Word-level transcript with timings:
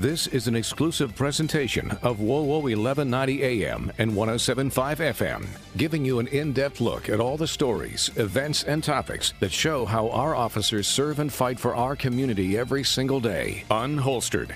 This 0.00 0.28
is 0.28 0.46
an 0.46 0.54
exclusive 0.54 1.16
presentation 1.16 1.90
of 2.02 2.18
WOWO 2.18 2.62
1190 2.62 3.42
AM 3.42 3.90
and 3.98 4.14
1075 4.14 5.00
FM, 5.00 5.44
giving 5.76 6.04
you 6.04 6.20
an 6.20 6.28
in 6.28 6.52
depth 6.52 6.80
look 6.80 7.08
at 7.08 7.18
all 7.18 7.36
the 7.36 7.48
stories, 7.48 8.08
events, 8.14 8.62
and 8.62 8.84
topics 8.84 9.34
that 9.40 9.50
show 9.50 9.84
how 9.84 10.08
our 10.10 10.36
officers 10.36 10.86
serve 10.86 11.18
and 11.18 11.32
fight 11.32 11.58
for 11.58 11.74
our 11.74 11.96
community 11.96 12.56
every 12.56 12.84
single 12.84 13.18
day. 13.18 13.64
Unholstered. 13.72 14.52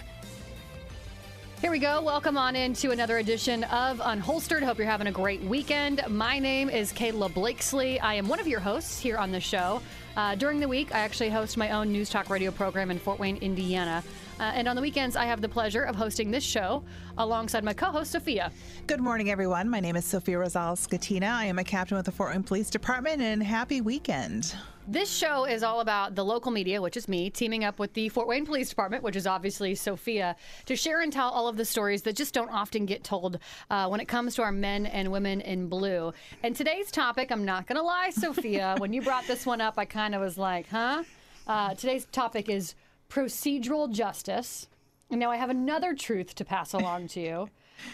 Here 1.61 1.72
we 1.72 1.80
go. 1.80 2.00
Welcome 2.00 2.36
on 2.38 2.54
into 2.54 2.93
another 2.93 3.18
edition 3.18 3.64
of 3.64 3.98
Unholstered. 3.98 4.62
Hope 4.62 4.79
you're 4.79 4.86
having 4.86 5.09
a 5.09 5.12
great 5.12 5.43
weekend. 5.43 6.02
My 6.09 6.38
name 6.38 6.70
is 6.70 6.93
Kayla 6.93 7.34
Blakesley. 7.34 7.98
I 7.98 8.14
am 8.14 8.29
one 8.29 8.38
of 8.38 8.46
your 8.46 8.61
hosts 8.61 9.00
here 9.00 9.16
on 9.16 9.32
the 9.32 9.40
show. 9.40 9.82
Uh, 10.16 10.34
during 10.34 10.60
the 10.60 10.68
week, 10.68 10.94
I 10.94 11.00
actually 11.00 11.30
host 11.30 11.56
my 11.56 11.70
own 11.70 11.90
news 11.90 12.10
talk 12.10 12.29
radio 12.29 12.50
program 12.50 12.90
in 12.90 12.98
Fort 12.98 13.18
Wayne, 13.18 13.38
Indiana. 13.38 14.02
Uh, 14.38 14.44
and 14.54 14.68
on 14.68 14.76
the 14.76 14.82
weekends, 14.82 15.16
I 15.16 15.25
have 15.25 15.40
the 15.40 15.48
pleasure 15.48 15.82
of 15.82 15.96
hosting 15.96 16.30
this 16.30 16.44
show 16.44 16.82
alongside 17.16 17.64
my 17.64 17.72
co 17.72 17.86
host, 17.86 18.12
Sophia. 18.12 18.52
Good 18.86 19.00
morning, 19.00 19.30
everyone. 19.30 19.71
My 19.71 19.80
name 19.80 19.96
is 19.96 20.04
Sophia 20.04 20.36
Rosales 20.36 20.86
Scatena. 20.86 21.30
I 21.32 21.46
am 21.46 21.58
a 21.58 21.64
captain 21.64 21.96
with 21.96 22.07
the 22.07 22.12
Fort 22.12 22.32
Wayne 22.32 22.43
Police 22.43 22.68
Department, 22.68 23.22
and 23.22 23.43
happy 23.43 23.80
weekend. 23.80 24.54
This 24.88 25.12
show 25.12 25.44
is 25.44 25.62
all 25.62 25.79
about 25.79 26.16
the 26.16 26.24
local 26.24 26.50
media, 26.50 26.82
which 26.82 26.96
is 26.96 27.07
me, 27.07 27.30
teaming 27.30 27.63
up 27.63 27.79
with 27.79 27.94
the 27.94 28.08
Fort 28.08 28.26
Wayne 28.26 28.44
Police 28.44 28.68
Department, 28.68 29.04
which 29.04 29.14
is 29.14 29.29
obviously 29.29 29.76
Sophia, 29.76 30.35
to 30.66 30.74
share 30.74 31.02
and 31.02 31.13
tell 31.13 31.29
all 31.29 31.46
of 31.46 31.57
the 31.57 31.64
stories 31.64 32.02
that 32.02 32.16
just 32.16 32.34
don't 32.34 32.50
often 32.50 32.84
get 32.84 33.05
told 33.05 33.38
uh, 33.70 33.86
when 33.86 34.00
it 34.00 34.06
comes 34.06 34.34
to 34.34 34.42
our 34.42 34.50
men 34.50 34.86
and 34.86 35.12
women 35.12 35.41
in 35.42 35.69
blue. 35.69 36.12
And 36.42 36.56
today's 36.56 36.91
topic, 36.91 37.30
I'm 37.30 37.44
not 37.44 37.69
going 37.69 37.77
to 37.77 37.83
lie, 37.83 38.10
Sophia, 38.10 38.74
when 38.78 38.92
you 38.92 39.02
brought 39.02 39.24
this 39.28 39.47
one 39.47 39.60
up, 39.60 39.74
I 39.77 39.84
kind 39.84 40.02
of 40.11 40.20
was 40.20 40.36
like, 40.36 40.69
huh? 40.69 41.05
Uh, 41.47 41.74
today's 41.74 42.06
topic 42.06 42.48
is 42.48 42.74
procedural 43.08 43.91
justice. 43.91 44.69
And 45.10 45.20
now 45.20 45.30
I 45.30 45.36
have 45.36 45.50
another 45.50 45.94
truth 45.94 46.34
to 46.36 46.44
pass 46.44 46.72
along 46.72 47.08
to 47.08 47.20
you. 47.20 47.48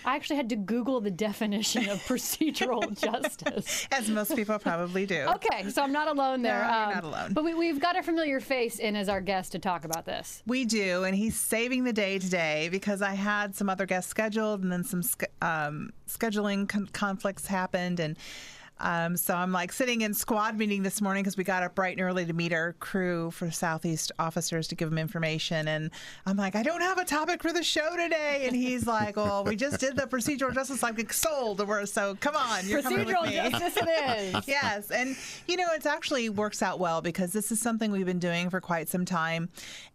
I 0.04 0.16
actually 0.16 0.36
had 0.36 0.48
to 0.50 0.56
Google 0.56 1.00
the 1.00 1.10
definition 1.10 1.88
of 1.88 1.98
procedural 2.00 2.98
justice. 3.00 3.86
As 3.90 4.08
most 4.08 4.34
people 4.36 4.58
probably 4.58 5.06
do. 5.06 5.26
Okay, 5.34 5.70
so 5.70 5.82
I'm 5.82 5.92
not 5.92 6.08
alone 6.08 6.42
there. 6.42 6.62
No, 6.62 6.68
you're 6.68 6.94
not 6.94 7.04
alone. 7.04 7.32
But 7.32 7.44
we, 7.44 7.68
have 7.68 7.80
got 7.80 7.96
a 7.98 8.02
familiar 8.02 8.40
face 8.40 8.78
in 8.78 8.96
as 8.96 9.08
our 9.08 9.20
guest 9.20 9.52
to 9.52 9.58
talk 9.58 9.84
about 9.84 10.04
this. 10.04 10.42
We 10.46 10.64
do, 10.64 11.04
and 11.04 11.14
he's 11.16 11.38
saving 11.38 11.84
the 11.84 11.92
day 11.92 12.18
today 12.18 12.68
because 12.70 13.02
I 13.02 13.14
had 13.14 13.54
some 13.54 13.68
other 13.68 13.86
guests 13.86 14.10
scheduled, 14.10 14.62
and 14.62 14.70
then 14.70 14.84
some 14.84 15.02
um, 15.42 15.90
scheduling 16.06 16.68
con- 16.68 16.88
conflicts 16.92 17.46
happened, 17.46 18.00
and 18.00 18.16
um, 18.80 19.16
so 19.16 19.34
I'm 19.34 19.52
like 19.52 19.72
sitting 19.72 20.02
in 20.02 20.14
squad 20.14 20.56
meeting 20.56 20.82
this 20.82 21.00
morning 21.00 21.22
because 21.22 21.36
we 21.36 21.44
got 21.44 21.62
up 21.62 21.74
bright 21.74 21.96
and 21.96 22.00
early 22.00 22.24
to 22.26 22.32
meet 22.32 22.52
our 22.52 22.74
crew 22.74 23.30
for 23.30 23.50
Southeast 23.50 24.12
officers 24.18 24.68
to 24.68 24.74
give 24.74 24.90
them 24.90 24.98
information. 24.98 25.68
And 25.68 25.90
I'm 26.26 26.36
like, 26.36 26.54
I 26.54 26.62
don't 26.62 26.80
have 26.80 26.98
a 26.98 27.04
topic 27.04 27.42
for 27.42 27.52
the 27.52 27.62
show 27.62 27.96
today. 27.96 28.44
And 28.46 28.54
he's 28.54 28.86
like, 28.86 29.16
Well, 29.16 29.44
we 29.44 29.56
just 29.56 29.80
did 29.80 29.96
the 29.96 30.02
procedural 30.02 30.54
justice 30.54 30.82
like 30.82 31.12
sold. 31.12 31.66
We're, 31.66 31.86
so 31.86 32.16
come 32.20 32.36
on, 32.36 32.66
you're 32.66 32.82
procedural 32.82 33.30
justice 33.30 33.76
it 33.76 34.36
is. 34.36 34.44
yes, 34.48 34.90
and 34.90 35.16
you 35.46 35.56
know 35.56 35.66
it 35.72 35.86
actually 35.86 36.28
works 36.28 36.62
out 36.62 36.78
well 36.78 37.00
because 37.00 37.32
this 37.32 37.50
is 37.50 37.60
something 37.60 37.90
we've 37.90 38.06
been 38.06 38.18
doing 38.18 38.50
for 38.50 38.60
quite 38.60 38.88
some 38.88 39.04
time, 39.04 39.48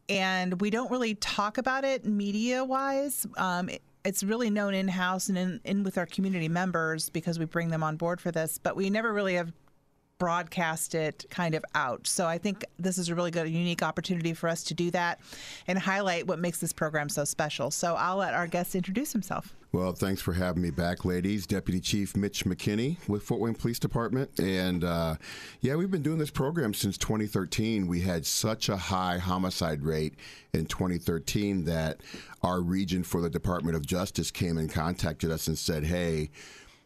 and 0.09 0.59
we 0.61 0.69
don't 0.69 0.91
really 0.91 1.15
talk 1.15 1.57
about 1.57 1.83
it 1.83 2.05
media 2.05 2.63
wise. 2.63 3.25
Um, 3.37 3.69
it's 4.05 4.23
really 4.23 4.49
known 4.49 4.73
in 4.73 4.87
house 4.87 5.29
and 5.29 5.37
in, 5.37 5.61
in 5.63 5.83
with 5.83 5.97
our 5.97 6.05
community 6.05 6.49
members 6.49 7.09
because 7.09 7.39
we 7.39 7.45
bring 7.45 7.69
them 7.69 7.83
on 7.83 7.95
board 7.95 8.19
for 8.19 8.31
this, 8.31 8.57
but 8.57 8.75
we 8.75 8.89
never 8.89 9.13
really 9.13 9.35
have 9.35 9.51
broadcast 10.23 10.95
it 10.95 11.25
kind 11.29 11.53
of 11.53 11.66
out. 11.75 12.07
So 12.07 12.25
I 12.25 12.38
think 12.38 12.63
this 12.79 12.97
is 12.97 13.09
a 13.09 13.16
really 13.16 13.29
good, 13.29 13.49
unique 13.49 13.83
opportunity 13.83 14.33
for 14.33 14.47
us 14.47 14.63
to 14.63 14.73
do 14.73 14.89
that 14.91 15.19
and 15.67 15.77
highlight 15.77 16.27
what 16.27 16.39
makes 16.39 16.61
this 16.61 16.71
program 16.71 17.09
so 17.09 17.25
special. 17.25 17.69
So 17.71 17.95
I'll 17.95 18.16
let 18.16 18.33
our 18.33 18.47
guest 18.47 18.73
introduce 18.73 19.11
himself. 19.11 19.53
Well, 19.73 19.91
thanks 19.91 20.21
for 20.21 20.31
having 20.31 20.63
me 20.63 20.69
back, 20.69 21.03
ladies. 21.03 21.45
Deputy 21.45 21.81
Chief 21.81 22.16
Mitch 22.16 22.45
McKinney 22.45 23.06
with 23.09 23.23
Fort 23.23 23.41
Wayne 23.41 23.53
Police 23.53 23.79
Department. 23.79 24.39
And 24.39 24.85
uh, 24.85 25.16
yeah, 25.59 25.75
we've 25.75 25.91
been 25.91 26.03
doing 26.03 26.19
this 26.19 26.31
program 26.31 26.73
since 26.73 26.97
2013. 26.97 27.85
We 27.85 28.00
had 28.00 28.25
such 28.25 28.69
a 28.69 28.78
high 28.78 29.17
homicide 29.17 29.84
rate 29.84 30.13
in 30.53 30.67
2013 30.67 31.66
that 31.66 32.00
our 32.44 32.61
region 32.61 33.03
for 33.03 33.19
the 33.19 33.29
Department 33.29 33.75
of 33.75 33.85
Justice 33.85 34.31
came 34.31 34.57
and 34.57 34.72
contacted 34.72 35.31
us 35.31 35.47
and 35.47 35.57
said, 35.57 35.84
hey, 35.84 36.29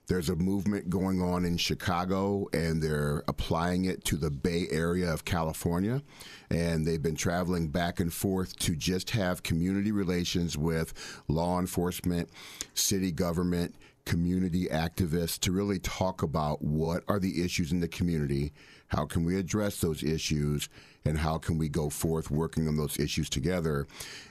there's 0.08 0.30
a 0.30 0.36
movement 0.36 0.90
going 0.90 1.22
on 1.22 1.44
in 1.44 1.58
Chicago, 1.58 2.48
and 2.54 2.82
they're 2.82 3.24
applying 3.28 3.86
it 3.86 4.06
to 4.06 4.16
the 4.16 4.32
Bay 4.32 4.68
Area 4.72 5.12
of 5.12 5.26
California. 5.26 6.02
And 6.50 6.86
they've 6.86 7.02
been 7.02 7.16
traveling 7.16 7.68
back 7.68 8.00
and 8.00 8.12
forth 8.12 8.56
to 8.60 8.76
just 8.76 9.10
have 9.12 9.44
community 9.44 9.92
relations 9.92 10.58
with 10.58 10.94
law 11.28 11.60
enforcement, 11.60 12.30
city 12.74 13.12
government, 13.12 13.76
community 14.08 14.68
activists 14.68 15.38
to 15.38 15.52
really 15.52 15.80
talk 15.80 16.24
about 16.24 16.62
what 16.62 17.04
are 17.10 17.20
the 17.20 17.44
issues 17.44 17.74
in 17.74 17.82
the 17.82 17.90
community, 17.90 18.54
how 18.88 19.06
can 19.06 19.26
we 19.26 19.36
address 19.36 19.82
those 19.82 20.02
issues, 20.02 20.70
and 21.04 21.18
how 21.18 21.38
can 21.38 21.58
we 21.58 21.68
go 21.68 21.90
forth 21.90 22.32
working 22.32 22.70
on 22.70 22.78
those 22.78 22.98
issues 23.00 23.30
together. 23.30 23.86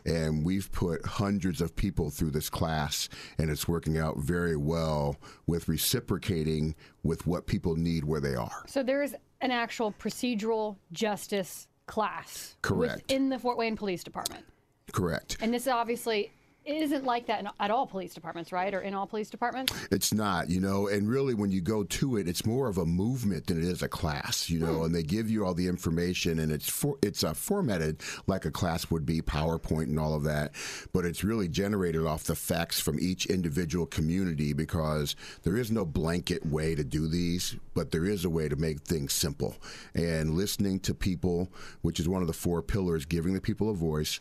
And 0.06 0.47
we've 0.47 0.72
put 0.72 1.04
hundreds 1.04 1.60
of 1.60 1.76
people 1.76 2.09
through 2.09 2.31
this 2.31 2.48
class, 2.48 3.10
and 3.37 3.50
it's 3.50 3.69
working 3.69 3.98
out 3.98 4.16
very 4.16 4.56
well 4.56 5.16
with 5.47 5.69
reciprocating 5.69 6.75
with 7.03 7.26
what 7.26 7.47
people 7.47 7.76
need 7.76 8.03
where 8.03 8.20
they 8.20 8.34
are. 8.34 8.64
So 8.66 8.82
there 8.82 9.03
is 9.03 9.14
an 9.43 9.50
actual 9.50 9.93
procedural 9.93 10.76
justice 10.93 11.69
class 11.84 12.56
correct 12.62 13.03
within 13.08 13.28
the 13.28 13.38
Fort 13.38 13.58
Wayne 13.58 13.76
Police 13.76 14.03
Department. 14.03 14.47
Correct. 14.91 15.37
And 15.43 15.53
this 15.53 15.62
is 15.64 15.69
obviously 15.69 16.32
it 16.66 16.82
isn't 16.82 17.04
like 17.04 17.27
that 17.27 17.41
in, 17.41 17.49
at 17.60 17.71
all 17.71 17.87
police 17.87 18.12
departments, 18.12 18.50
right? 18.50 18.75
Or 18.75 18.81
in 18.81 18.93
all 18.93 19.06
police 19.06 19.31
departments? 19.31 19.72
It's 19.93 20.12
not, 20.12 20.50
you 20.50 20.60
know, 20.60 20.88
and 20.88 21.09
really 21.09 21.32
when 21.32 21.53
you 21.53 21.60
go 21.60 21.84
to 21.84 22.16
it, 22.16 22.28
it's 22.28 22.44
more 22.44 22.69
of 22.69 22.77
a 22.77 22.84
movement 22.84 23.47
than 23.47 23.59
it 23.59 23.65
is 23.65 23.82
a 23.82 23.88
class, 23.88 24.50
you 24.50 24.59
know, 24.59 24.78
hmm. 24.78 24.84
and 24.87 24.94
they 24.94 25.05
give 25.05 25.31
you 25.31 25.47
all 25.47 25.55
the 25.55 25.69
information 25.69 26.41
and 26.41 26.50
it's 26.50 26.69
for, 26.69 26.99
it's 27.03 27.22
uh, 27.22 27.34
formatted 27.34 28.00
like 28.26 28.44
a 28.44 28.50
class 28.50 28.91
would 28.91 29.06
be, 29.06 29.22
PowerPoint 29.22 29.84
and 29.84 30.00
all 30.00 30.15
of 30.15 30.25
that, 30.25 30.53
but 30.93 31.05
it's 31.05 31.22
really 31.22 31.49
generated 31.49 32.05
off 32.05 32.25
the 32.25 32.34
facts 32.34 32.81
from 32.81 32.99
each 33.00 33.26
individual 33.26 33.87
community 33.87 34.53
because 34.53 35.15
there 35.44 35.56
is 35.56 35.71
no 35.71 35.84
blanket 35.84 36.44
way 36.44 36.75
to 36.75 36.82
do 36.82 37.06
these, 37.06 37.55
but 37.75 37.93
there 37.93 38.05
is 38.05 38.25
a 38.25 38.31
way 38.31 38.49
to 38.49 38.56
make 38.56 38.81
things 38.81 39.12
simple. 39.12 39.56
And 39.94 40.34
listening 40.34 40.81
to 40.81 40.94
people, 40.94 41.49
which 41.82 42.00
is 42.00 42.09
one 42.09 42.22
of 42.22 42.26
the 42.26 42.32
four 42.32 42.60
pillars, 42.60 43.05
giving 43.05 43.34
the 43.34 43.41
people 43.41 43.71
a 43.71 43.75
voice 43.75 44.21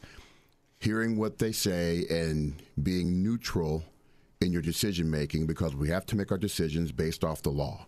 hearing 0.79 1.17
what 1.17 1.39
they 1.39 1.51
say 1.51 2.05
and 2.09 2.61
being 2.81 3.23
neutral 3.23 3.83
in 4.41 4.51
your 4.51 4.61
decision 4.61 5.09
making 5.09 5.47
because 5.47 5.75
we 5.75 5.89
have 5.89 6.05
to 6.05 6.15
make 6.15 6.31
our 6.31 6.37
decisions 6.37 6.91
based 6.91 7.23
off 7.23 7.41
the 7.41 7.49
law. 7.49 7.85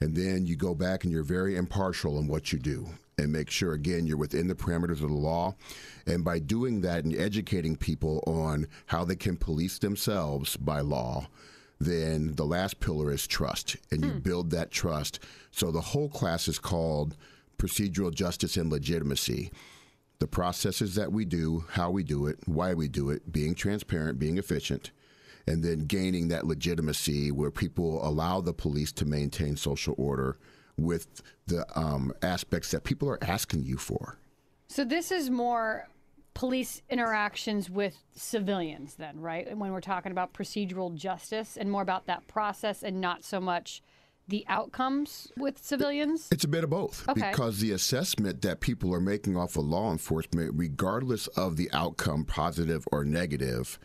And 0.00 0.14
then 0.14 0.46
you 0.46 0.56
go 0.56 0.74
back 0.74 1.04
and 1.04 1.12
you're 1.12 1.24
very 1.24 1.56
impartial 1.56 2.18
in 2.18 2.28
what 2.28 2.52
you 2.52 2.58
do 2.58 2.88
and 3.18 3.32
make 3.32 3.50
sure, 3.50 3.72
again, 3.72 4.06
you're 4.06 4.16
within 4.16 4.46
the 4.46 4.54
parameters 4.54 5.02
of 5.02 5.08
the 5.10 5.14
law. 5.14 5.56
And 6.06 6.24
by 6.24 6.38
doing 6.38 6.80
that 6.82 7.04
and 7.04 7.14
educating 7.14 7.76
people 7.76 8.22
on 8.26 8.68
how 8.86 9.04
they 9.04 9.16
can 9.16 9.36
police 9.36 9.78
themselves 9.78 10.56
by 10.56 10.80
law, 10.80 11.26
then 11.80 12.34
the 12.36 12.44
last 12.44 12.78
pillar 12.78 13.12
is 13.12 13.26
trust. 13.26 13.76
And 13.90 14.04
you 14.04 14.10
hmm. 14.12 14.18
build 14.18 14.50
that 14.50 14.70
trust. 14.70 15.18
So 15.50 15.72
the 15.72 15.80
whole 15.80 16.08
class 16.08 16.46
is 16.46 16.60
called 16.60 17.16
procedural 17.58 18.14
justice 18.14 18.56
and 18.56 18.70
legitimacy 18.70 19.50
the 20.18 20.26
processes 20.26 20.94
that 20.96 21.12
we 21.12 21.24
do, 21.24 21.64
how 21.70 21.90
we 21.90 22.02
do 22.02 22.26
it, 22.26 22.38
why 22.46 22.74
we 22.74 22.88
do 22.88 23.10
it, 23.10 23.30
being 23.30 23.54
transparent, 23.54 24.18
being 24.18 24.38
efficient, 24.38 24.90
and 25.46 25.62
then 25.62 25.80
gaining 25.80 26.28
that 26.28 26.46
legitimacy 26.46 27.30
where 27.30 27.50
people 27.50 28.06
allow 28.06 28.40
the 28.40 28.52
police 28.52 28.92
to 28.92 29.04
maintain 29.04 29.56
social 29.56 29.94
order 29.96 30.36
with 30.76 31.22
the 31.46 31.64
um, 31.78 32.12
aspects 32.22 32.70
that 32.70 32.84
people 32.84 33.08
are 33.08 33.22
asking 33.22 33.62
you 33.64 33.76
for. 33.76 34.18
So 34.68 34.84
this 34.84 35.10
is 35.10 35.30
more 35.30 35.88
police 36.34 36.82
interactions 36.88 37.70
with 37.70 37.96
civilians, 38.12 38.94
then, 38.94 39.20
right? 39.20 39.56
When 39.56 39.72
we're 39.72 39.80
talking 39.80 40.12
about 40.12 40.32
procedural 40.34 40.94
justice 40.94 41.56
and 41.56 41.70
more 41.70 41.82
about 41.82 42.06
that 42.06 42.26
process 42.28 42.82
and 42.82 43.00
not 43.00 43.24
so 43.24 43.40
much 43.40 43.82
the 44.28 44.44
outcomes 44.48 45.32
with 45.36 45.58
civilians? 45.58 46.28
It's 46.30 46.44
a 46.44 46.48
bit 46.48 46.64
of 46.64 46.70
both. 46.70 47.08
Okay. 47.08 47.30
Because 47.30 47.60
the 47.60 47.72
assessment 47.72 48.42
that 48.42 48.60
people 48.60 48.94
are 48.94 49.00
making 49.00 49.36
off 49.36 49.56
of 49.56 49.64
law 49.64 49.90
enforcement, 49.90 50.52
regardless 50.54 51.26
of 51.28 51.56
the 51.56 51.70
outcome, 51.72 52.24
positive 52.24 52.86
or 52.92 53.04
negative, 53.04 53.78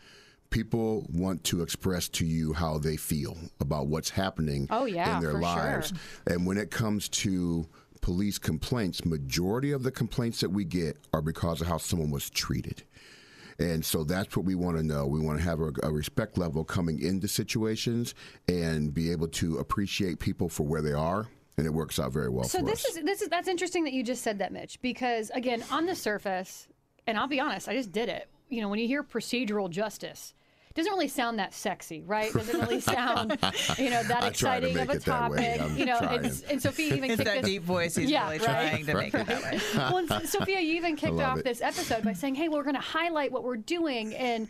people 0.50 1.06
want 1.12 1.42
to 1.44 1.62
express 1.62 2.08
to 2.08 2.24
you 2.24 2.52
how 2.52 2.78
they 2.78 2.96
feel 2.96 3.36
about 3.60 3.88
what's 3.88 4.10
happening 4.10 4.68
oh, 4.70 4.84
yeah, 4.84 5.16
in 5.16 5.22
their 5.22 5.34
lives. 5.34 5.88
Sure. 5.88 6.34
And 6.34 6.46
when 6.46 6.58
it 6.58 6.70
comes 6.70 7.08
to 7.08 7.66
police 8.02 8.38
complaints, 8.38 9.04
majority 9.04 9.72
of 9.72 9.82
the 9.82 9.90
complaints 9.90 10.40
that 10.40 10.50
we 10.50 10.64
get 10.64 10.98
are 11.14 11.22
because 11.22 11.60
of 11.60 11.66
how 11.66 11.78
someone 11.78 12.10
was 12.10 12.28
treated. 12.28 12.84
And 13.58 13.84
so 13.84 14.04
that's 14.04 14.36
what 14.36 14.44
we 14.44 14.54
want 14.54 14.76
to 14.76 14.82
know. 14.82 15.06
We 15.06 15.20
want 15.20 15.38
to 15.38 15.44
have 15.44 15.60
a, 15.60 15.72
a, 15.82 15.90
respect 15.90 16.38
level 16.38 16.64
coming 16.64 17.00
into 17.00 17.28
situations 17.28 18.14
and 18.48 18.92
be 18.92 19.12
able 19.12 19.28
to 19.28 19.58
appreciate 19.58 20.18
people 20.18 20.48
for 20.48 20.64
where 20.64 20.82
they 20.82 20.92
are. 20.92 21.28
And 21.56 21.66
it 21.66 21.70
works 21.70 22.00
out 22.00 22.12
very 22.12 22.28
well. 22.28 22.44
So 22.44 22.62
this 22.62 22.84
us. 22.84 22.96
is 22.96 23.04
this 23.04 23.22
is 23.22 23.28
that's 23.28 23.46
interesting 23.46 23.84
that 23.84 23.92
you 23.92 24.02
just 24.02 24.24
said 24.24 24.40
that, 24.40 24.52
Mitch, 24.52 24.82
because 24.82 25.30
again, 25.30 25.62
on 25.70 25.86
the 25.86 25.94
surface, 25.94 26.66
and 27.06 27.16
I'll 27.16 27.28
be 27.28 27.38
honest, 27.38 27.68
I 27.68 27.74
just 27.74 27.92
did 27.92 28.08
it 28.08 28.28
you 28.48 28.60
know, 28.60 28.68
when 28.68 28.78
you 28.78 28.86
hear 28.86 29.02
procedural 29.02 29.68
justice, 29.68 30.34
it 30.74 30.78
doesn't 30.80 30.92
really 30.92 31.06
sound 31.08 31.38
that 31.38 31.54
sexy, 31.54 32.02
right? 32.02 32.30
It 32.30 32.34
doesn't 32.34 32.60
really 32.60 32.80
sound, 32.80 33.30
you 33.78 33.90
know, 33.90 34.02
that 34.02 34.24
I 34.24 34.26
exciting 34.26 34.76
of 34.76 34.88
a 34.90 34.92
it 34.94 35.04
that 35.04 35.30
way. 35.30 35.56
topic. 35.56 35.62
I'm 35.62 35.76
You 35.76 35.86
know, 35.86 35.98
trying. 35.98 36.24
and 36.50 36.60
Sophia 36.62 36.94
even 36.96 37.04
It's 37.12 37.16
kicked 37.22 37.24
that 37.26 37.42
this. 37.42 37.46
deep 37.50 37.62
voice. 37.62 37.94
He's 37.94 38.10
Yeah, 38.10 38.24
really 38.24 38.38
right. 38.38 38.44
trying 38.44 38.86
to 38.86 38.94
make 38.94 39.14
it 39.14 39.26
that 39.26 39.42
way. 39.42 39.60
well, 39.76 39.98
and 39.98 40.28
Sophia, 40.28 40.58
you 40.60 40.74
even 40.74 40.96
kicked 40.96 41.20
off 41.20 41.38
it. 41.38 41.44
this 41.44 41.62
episode 41.62 42.02
by 42.02 42.12
saying, 42.12 42.34
"Hey, 42.34 42.48
we're 42.48 42.64
going 42.64 42.74
to 42.74 42.80
highlight 42.80 43.30
what 43.30 43.44
we're 43.44 43.56
doing," 43.56 44.14
and 44.16 44.48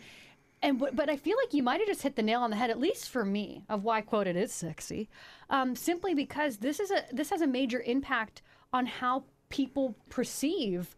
and 0.63 0.79
but 0.79 0.95
but 0.95 1.09
I 1.11 1.17
feel 1.17 1.37
like 1.37 1.53
you 1.53 1.61
might 1.61 1.79
have 1.79 1.87
just 1.87 2.01
hit 2.01 2.15
the 2.15 2.23
nail 2.23 2.41
on 2.41 2.49
the 2.49 2.55
head, 2.55 2.71
at 2.71 2.79
least 2.79 3.09
for 3.09 3.23
me, 3.23 3.63
of 3.69 3.83
why 3.83 4.01
quote 4.01 4.25
it 4.25 4.35
is 4.35 4.51
sexy, 4.51 5.07
um, 5.51 5.75
simply 5.75 6.15
because 6.15 6.57
this 6.57 6.79
is 6.79 6.89
a 6.89 7.03
this 7.11 7.29
has 7.29 7.41
a 7.41 7.47
major 7.47 7.81
impact 7.85 8.41
on 8.73 8.87
how 8.87 9.25
people 9.49 9.95
perceive 10.09 10.95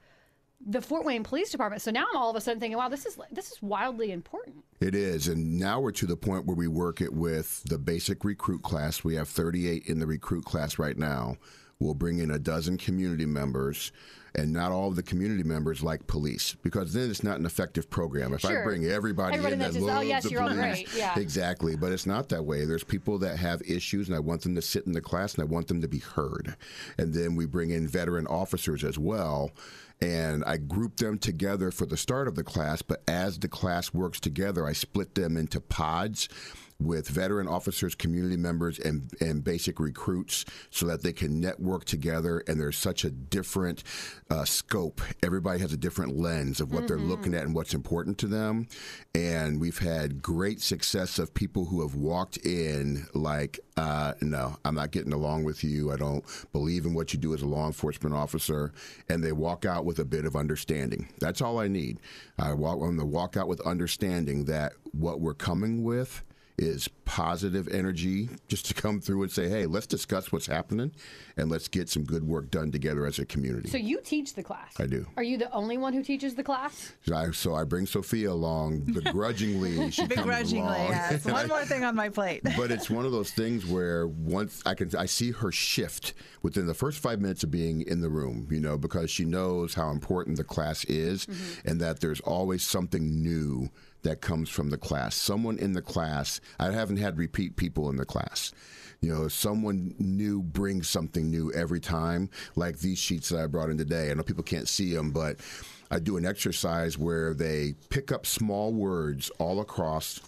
the 0.65 0.81
Fort 0.81 1.05
Wayne 1.05 1.23
Police 1.23 1.51
Department. 1.51 1.81
So 1.81 1.91
now 1.91 2.05
I'm 2.09 2.17
all 2.17 2.29
of 2.29 2.35
a 2.35 2.41
sudden 2.41 2.59
thinking, 2.59 2.77
wow, 2.77 2.89
this 2.89 3.05
is 3.05 3.17
this 3.31 3.51
is 3.51 3.61
wildly 3.61 4.11
important. 4.11 4.63
It 4.79 4.95
is, 4.95 5.27
and 5.27 5.57
now 5.57 5.79
we're 5.79 5.91
to 5.93 6.05
the 6.05 6.17
point 6.17 6.45
where 6.45 6.55
we 6.55 6.67
work 6.67 7.01
it 7.01 7.13
with 7.13 7.63
the 7.63 7.77
basic 7.77 8.23
recruit 8.23 8.63
class. 8.63 9.03
We 9.03 9.15
have 9.15 9.29
38 9.29 9.85
in 9.85 9.99
the 9.99 10.07
recruit 10.07 10.45
class 10.45 10.79
right 10.79 10.97
now. 10.97 11.37
We'll 11.79 11.93
bring 11.93 12.19
in 12.19 12.31
a 12.31 12.39
dozen 12.39 12.77
community 12.77 13.25
members, 13.25 13.91
and 14.33 14.51
not 14.53 14.71
all 14.71 14.87
of 14.89 14.95
the 14.95 15.03
community 15.03 15.43
members 15.43 15.83
like 15.83 16.05
police 16.07 16.55
because 16.63 16.93
then 16.93 17.09
it's 17.09 17.23
not 17.23 17.39
an 17.39 17.45
effective 17.45 17.89
program. 17.89 18.33
If 18.33 18.41
Sure. 18.41 18.61
I 18.61 18.63
bring 18.63 18.85
everybody, 18.85 19.35
Everybody 19.37 19.53
in 19.53 19.59
that 19.59 19.73
just, 19.73 19.87
oh, 19.87 20.01
yes, 20.01 20.23
the 20.23 20.29
you're 20.29 20.47
police. 20.47 20.95
Yeah. 20.95 21.17
exactly, 21.17 21.75
but 21.75 21.91
it's 21.91 22.05
not 22.05 22.29
that 22.29 22.45
way. 22.45 22.65
There's 22.65 22.83
people 22.83 23.17
that 23.19 23.37
have 23.37 23.61
issues, 23.63 24.07
and 24.07 24.15
I 24.15 24.19
want 24.19 24.41
them 24.41 24.55
to 24.55 24.61
sit 24.61 24.85
in 24.85 24.93
the 24.93 25.01
class, 25.01 25.35
and 25.35 25.43
I 25.43 25.45
want 25.45 25.67
them 25.67 25.81
to 25.81 25.87
be 25.87 25.99
heard. 25.99 26.55
And 26.97 27.13
then 27.13 27.35
we 27.35 27.45
bring 27.45 27.71
in 27.71 27.87
veteran 27.87 28.27
officers 28.27 28.83
as 28.83 28.97
well. 28.97 29.51
And 29.99 30.43
I 30.45 30.57
group 30.57 30.97
them 30.97 31.17
together 31.17 31.71
for 31.71 31.87
the 31.87 31.97
start 31.97 32.27
of 32.27 32.35
the 32.35 32.43
class, 32.43 32.83
but 32.83 33.01
as 33.07 33.39
the 33.39 33.47
class 33.47 33.95
works 33.95 34.19
together, 34.19 34.67
I 34.67 34.73
split 34.73 35.15
them 35.15 35.35
into 35.35 35.59
pods 35.59 36.29
with 36.79 37.07
veteran 37.07 37.47
officers, 37.47 37.95
community 37.95 38.37
members, 38.37 38.77
and, 38.79 39.11
and 39.19 39.43
basic 39.43 39.79
recruits 39.79 40.45
so 40.69 40.85
that 40.85 41.01
they 41.01 41.13
can 41.13 41.39
network 41.39 41.85
together. 41.85 42.43
And 42.47 42.59
there's 42.59 42.77
such 42.77 43.03
a 43.03 43.09
different 43.09 43.83
uh, 44.29 44.45
scope. 44.45 45.01
Everybody 45.23 45.59
has 45.59 45.73
a 45.73 45.77
different 45.77 46.17
lens 46.17 46.61
of 46.61 46.71
what 46.71 46.87
they're 46.87 46.97
looking 46.97 47.33
at 47.33 47.43
and 47.43 47.55
what's 47.55 47.73
important 47.73 48.17
to 48.19 48.27
them. 48.27 48.67
And 49.15 49.59
we've 49.59 49.79
had 49.79 50.21
great 50.21 50.61
success 50.61 51.17
of 51.17 51.33
people 51.33 51.65
who 51.65 51.81
have 51.81 51.95
walked 51.95 52.37
in 52.37 53.07
like, 53.13 53.59
uh, 53.75 54.13
no, 54.21 54.57
I'm 54.63 54.75
not 54.75 54.91
getting 54.91 55.13
along 55.13 55.43
with 55.43 55.63
you. 55.63 55.91
I 55.91 55.95
don't 55.95 56.23
believe 56.51 56.85
in 56.85 56.93
what 56.93 57.13
you 57.13 57.19
do 57.19 57.33
as 57.33 57.41
a 57.41 57.47
law 57.47 57.65
enforcement 57.65 58.15
officer. 58.15 58.71
And 59.09 59.23
they 59.23 59.31
walk 59.31 59.65
out 59.65 59.85
with 59.85 59.99
a 59.99 60.05
bit 60.05 60.25
of 60.25 60.35
understanding. 60.35 61.09
That's 61.19 61.41
all 61.41 61.59
I 61.59 61.67
need. 61.67 61.99
I 62.37 62.53
walk 62.53 62.81
on 62.81 62.97
the 62.97 63.05
walk 63.05 63.35
out 63.35 63.47
with 63.47 63.61
understanding 63.61 64.45
that 64.45 64.73
what 64.91 65.19
we're 65.19 65.33
coming 65.33 65.83
with 65.83 66.23
is 66.57 66.87
positive 67.05 67.67
energy 67.67 68.29
just 68.47 68.65
to 68.65 68.73
come 68.73 68.99
through 68.99 69.21
and 69.21 69.31
say, 69.31 69.47
hey, 69.47 69.65
let's 69.67 69.85
discuss 69.85 70.31
what's 70.31 70.47
happening 70.47 70.91
and 71.37 71.49
let's 71.51 71.67
get 71.67 71.87
some 71.87 72.03
good 72.03 72.23
work 72.23 72.49
done 72.49 72.71
together 72.71 73.05
as 73.05 73.19
a 73.19 73.25
community. 73.25 73.69
So 73.69 73.77
you 73.77 74.01
teach 74.01 74.33
the 74.33 74.41
class. 74.41 74.73
I 74.79 74.87
do. 74.87 75.05
Are 75.17 75.23
you 75.23 75.37
the 75.37 75.51
only 75.51 75.77
one 75.77 75.93
who 75.93 76.03
teaches 76.03 76.33
the 76.33 76.43
class? 76.43 76.93
So 77.05 77.15
I, 77.15 77.31
so 77.31 77.55
I 77.55 77.63
bring 77.63 77.85
Sophia 77.85 78.31
along 78.31 78.79
begrudgingly. 78.93 79.91
She 79.91 80.01
comes 80.01 80.15
Begrudgingly, 80.15 80.67
along. 80.67 80.89
yes. 80.89 81.25
One 81.37 81.47
more 81.47 81.65
thing 81.65 81.83
on 81.83 81.95
my 81.95 82.09
plate. 82.09 82.41
but 82.57 82.71
it's 82.71 82.89
one 82.89 83.05
of 83.05 83.11
those 83.11 83.31
things 83.31 83.65
where 83.65 84.07
once 84.07 84.61
I 84.65 84.73
can 84.73 84.95
I 84.95 85.05
see 85.05 85.31
her 85.31 85.51
shift 85.51 86.13
within 86.41 86.65
the 86.65 86.73
first 86.73 86.99
five 86.99 87.21
minutes 87.21 87.43
of 87.43 87.51
being 87.51 87.81
in 87.81 88.01
the 88.01 88.09
room, 88.09 88.47
you 88.49 88.59
know, 88.59 88.77
because 88.77 89.11
she 89.11 89.25
knows 89.25 89.73
how 89.75 89.91
important 89.91 90.37
the 90.37 90.43
class 90.43 90.83
is 90.85 91.25
mm-hmm. 91.25 91.67
and 91.67 91.81
that 91.81 91.99
there's 91.99 92.19
always 92.21 92.63
something 92.63 93.21
new 93.21 93.69
that 94.07 94.21
comes 94.21 94.49
from 94.49 94.69
the 94.69 94.77
class. 94.77 95.15
Someone 95.15 95.57
in 95.59 95.73
the 95.73 95.81
class, 95.81 96.39
I 96.59 96.71
haven't 96.71 96.97
had 96.97 97.17
repeat 97.17 97.57
people 97.57 97.89
in 97.89 97.97
the 97.97 98.05
class. 98.05 98.53
You 99.01 99.13
know, 99.13 99.27
someone 99.27 99.95
new 99.99 100.41
brings 100.41 100.89
something 100.89 101.29
new 101.29 101.51
every 101.51 101.79
time, 101.79 102.29
like 102.55 102.79
these 102.79 102.97
sheets 102.97 103.29
that 103.29 103.39
I 103.39 103.47
brought 103.47 103.69
in 103.69 103.77
today. 103.77 104.09
I 104.09 104.13
know 104.13 104.23
people 104.23 104.43
can't 104.43 104.67
see 104.67 104.93
them, 104.93 105.11
but 105.11 105.39
I 105.91 105.99
do 105.99 106.17
an 106.17 106.25
exercise 106.25 106.97
where 106.97 107.33
they 107.33 107.75
pick 107.89 108.11
up 108.11 108.25
small 108.25 108.73
words 108.73 109.29
all 109.39 109.59
across 109.59 110.21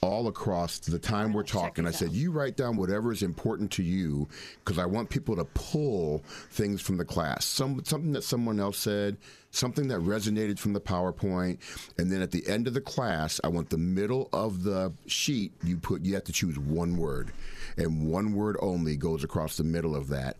all 0.00 0.28
across 0.28 0.78
the 0.78 0.98
time 0.98 1.32
we're 1.32 1.42
talking. 1.42 1.86
I 1.86 1.90
said, 1.90 2.12
you 2.12 2.30
write 2.30 2.56
down 2.56 2.76
whatever 2.76 3.12
is 3.12 3.22
important 3.22 3.70
to 3.72 3.82
you 3.82 4.28
because 4.64 4.78
I 4.78 4.86
want 4.86 5.10
people 5.10 5.34
to 5.36 5.44
pull 5.44 6.22
things 6.50 6.80
from 6.80 6.96
the 6.96 7.04
class. 7.04 7.44
Some 7.44 7.82
something 7.84 8.12
that 8.12 8.22
someone 8.22 8.60
else 8.60 8.78
said, 8.78 9.16
something 9.50 9.88
that 9.88 10.00
resonated 10.00 10.58
from 10.58 10.72
the 10.72 10.80
PowerPoint, 10.80 11.58
and 11.98 12.12
then 12.12 12.22
at 12.22 12.30
the 12.30 12.46
end 12.46 12.68
of 12.68 12.74
the 12.74 12.80
class, 12.80 13.40
I 13.42 13.48
want 13.48 13.70
the 13.70 13.78
middle 13.78 14.28
of 14.32 14.62
the 14.62 14.92
sheet. 15.06 15.52
You 15.64 15.78
put 15.78 16.04
you 16.04 16.14
have 16.14 16.24
to 16.24 16.32
choose 16.32 16.58
one 16.58 16.96
word, 16.96 17.32
and 17.76 18.08
one 18.08 18.34
word 18.34 18.56
only 18.60 18.96
goes 18.96 19.24
across 19.24 19.56
the 19.56 19.64
middle 19.64 19.96
of 19.96 20.08
that. 20.08 20.36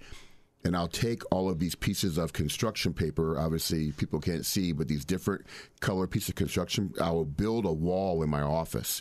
And 0.64 0.76
I'll 0.76 0.88
take 0.88 1.22
all 1.30 1.48
of 1.48 1.60
these 1.60 1.76
pieces 1.76 2.18
of 2.18 2.32
construction 2.32 2.92
paper. 2.92 3.38
Obviously, 3.38 3.92
people 3.92 4.20
can't 4.20 4.44
see, 4.44 4.72
but 4.72 4.88
these 4.88 5.04
different 5.04 5.46
color 5.80 6.06
pieces 6.08 6.30
of 6.30 6.34
construction. 6.34 6.92
I 7.00 7.10
will 7.12 7.24
build 7.24 7.64
a 7.64 7.72
wall 7.72 8.22
in 8.24 8.28
my 8.28 8.42
office, 8.42 9.00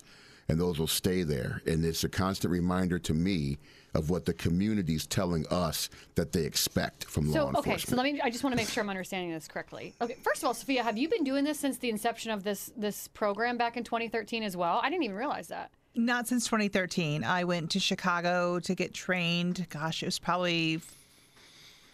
and 0.49 0.59
those 0.59 0.79
will 0.79 0.87
stay 0.87 1.23
there. 1.23 1.61
And 1.65 1.83
it's 1.83 2.03
a 2.03 2.09
constant 2.09 2.51
reminder 2.51 2.99
to 2.99 3.13
me 3.13 3.57
of 3.93 4.09
what 4.09 4.25
the 4.25 4.33
community's 4.33 5.07
telling 5.07 5.45
us 5.47 5.89
that 6.15 6.31
they 6.31 6.43
expect 6.43 7.05
from 7.05 7.31
So 7.31 7.45
law 7.45 7.59
okay, 7.59 7.77
so 7.77 7.95
let 7.95 8.03
me. 8.03 8.21
I 8.21 8.29
just 8.29 8.43
want 8.43 8.53
to 8.53 8.57
make 8.57 8.69
sure 8.69 8.83
I'm 8.83 8.89
understanding 8.89 9.31
this 9.31 9.47
correctly. 9.47 9.93
Okay, 10.01 10.15
first 10.21 10.43
of 10.43 10.47
all, 10.47 10.53
Sophia, 10.53 10.83
have 10.83 10.97
you 10.97 11.09
been 11.09 11.23
doing 11.23 11.43
this 11.43 11.59
since 11.59 11.77
the 11.77 11.89
inception 11.89 12.31
of 12.31 12.43
this 12.43 12.71
this 12.77 13.07
program 13.09 13.57
back 13.57 13.77
in 13.77 13.83
2013 13.83 14.43
as 14.43 14.55
well? 14.55 14.79
I 14.83 14.89
didn't 14.89 15.03
even 15.03 15.15
realize 15.15 15.47
that. 15.47 15.71
Not 15.95 16.27
since 16.27 16.45
2013. 16.45 17.23
I 17.23 17.43
went 17.43 17.71
to 17.71 17.79
Chicago 17.79 18.59
to 18.59 18.75
get 18.75 18.93
trained. 18.93 19.65
Gosh, 19.69 20.03
it 20.03 20.05
was 20.05 20.19
probably 20.19 20.79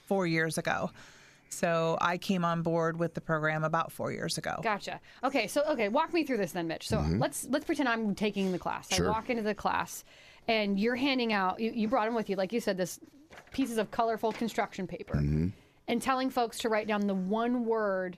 four 0.07 0.27
years 0.27 0.57
ago. 0.57 0.91
So 1.53 1.97
I 2.01 2.17
came 2.17 2.43
on 2.43 2.61
board 2.61 2.97
with 2.97 3.13
the 3.13 3.21
program 3.21 3.63
about 3.63 3.91
four 3.91 4.11
years 4.11 4.37
ago. 4.37 4.59
Gotcha. 4.63 4.99
Okay, 5.23 5.47
so 5.47 5.63
okay, 5.69 5.89
walk 5.89 6.13
me 6.13 6.23
through 6.23 6.37
this 6.37 6.51
then, 6.53 6.67
Mitch. 6.67 6.87
So 6.87 6.99
let's 7.17 7.45
let's 7.49 7.65
pretend 7.65 7.87
I'm 7.89 8.15
taking 8.15 8.51
the 8.51 8.59
class. 8.59 8.89
Sure. 8.89 9.05
I 9.05 9.09
Mm-hmm. 9.09 9.11
Walk 9.19 9.29
into 9.29 9.43
the 9.43 9.55
class, 9.55 10.03
and 10.47 10.79
you're 10.79 10.95
handing 10.95 11.33
out. 11.33 11.59
You, 11.59 11.71
you 11.73 11.87
brought 11.87 12.05
them 12.05 12.15
with 12.15 12.29
you, 12.29 12.35
like 12.35 12.51
you 12.53 12.59
said, 12.59 12.77
this 12.77 12.99
pieces 13.51 13.77
of 13.77 13.91
colorful 13.91 14.31
construction 14.31 14.87
paper, 14.87 15.15
Mm-hmm. 15.15 15.47
and 15.87 16.01
telling 16.01 16.29
folks 16.29 16.57
to 16.59 16.69
write 16.69 16.87
down 16.87 17.07
the 17.07 17.13
one 17.15 17.65
word 17.65 18.17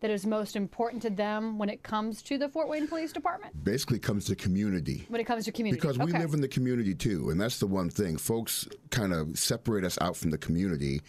that 0.00 0.10
is 0.12 0.24
most 0.24 0.54
important 0.54 1.02
to 1.02 1.10
them 1.10 1.58
when 1.58 1.68
it 1.68 1.82
comes 1.82 2.22
to 2.22 2.38
the 2.38 2.48
Fort 2.48 2.68
Wayne 2.68 2.86
Police 2.86 3.12
Department. 3.12 3.64
Basically, 3.64 3.98
comes 3.98 4.26
to 4.26 4.36
community. 4.36 5.04
When 5.08 5.20
it 5.20 5.24
comes 5.24 5.44
to 5.46 5.52
community, 5.52 5.80
Because 5.80 5.98
we 5.98 6.04
okay. 6.12 6.20
live 6.20 6.34
in 6.34 6.40
the 6.40 6.46
community 6.46 6.94
too, 6.94 7.30
and 7.30 7.40
that's 7.40 7.58
the 7.58 7.66
one 7.66 7.90
thing. 7.90 8.16
Folks 8.16 8.68
kind 8.90 9.12
of 9.12 9.36
separate 9.36 9.84
us 9.84 9.98
out 10.00 10.16
from 10.16 10.30
the 10.30 10.38
community, 10.38 11.02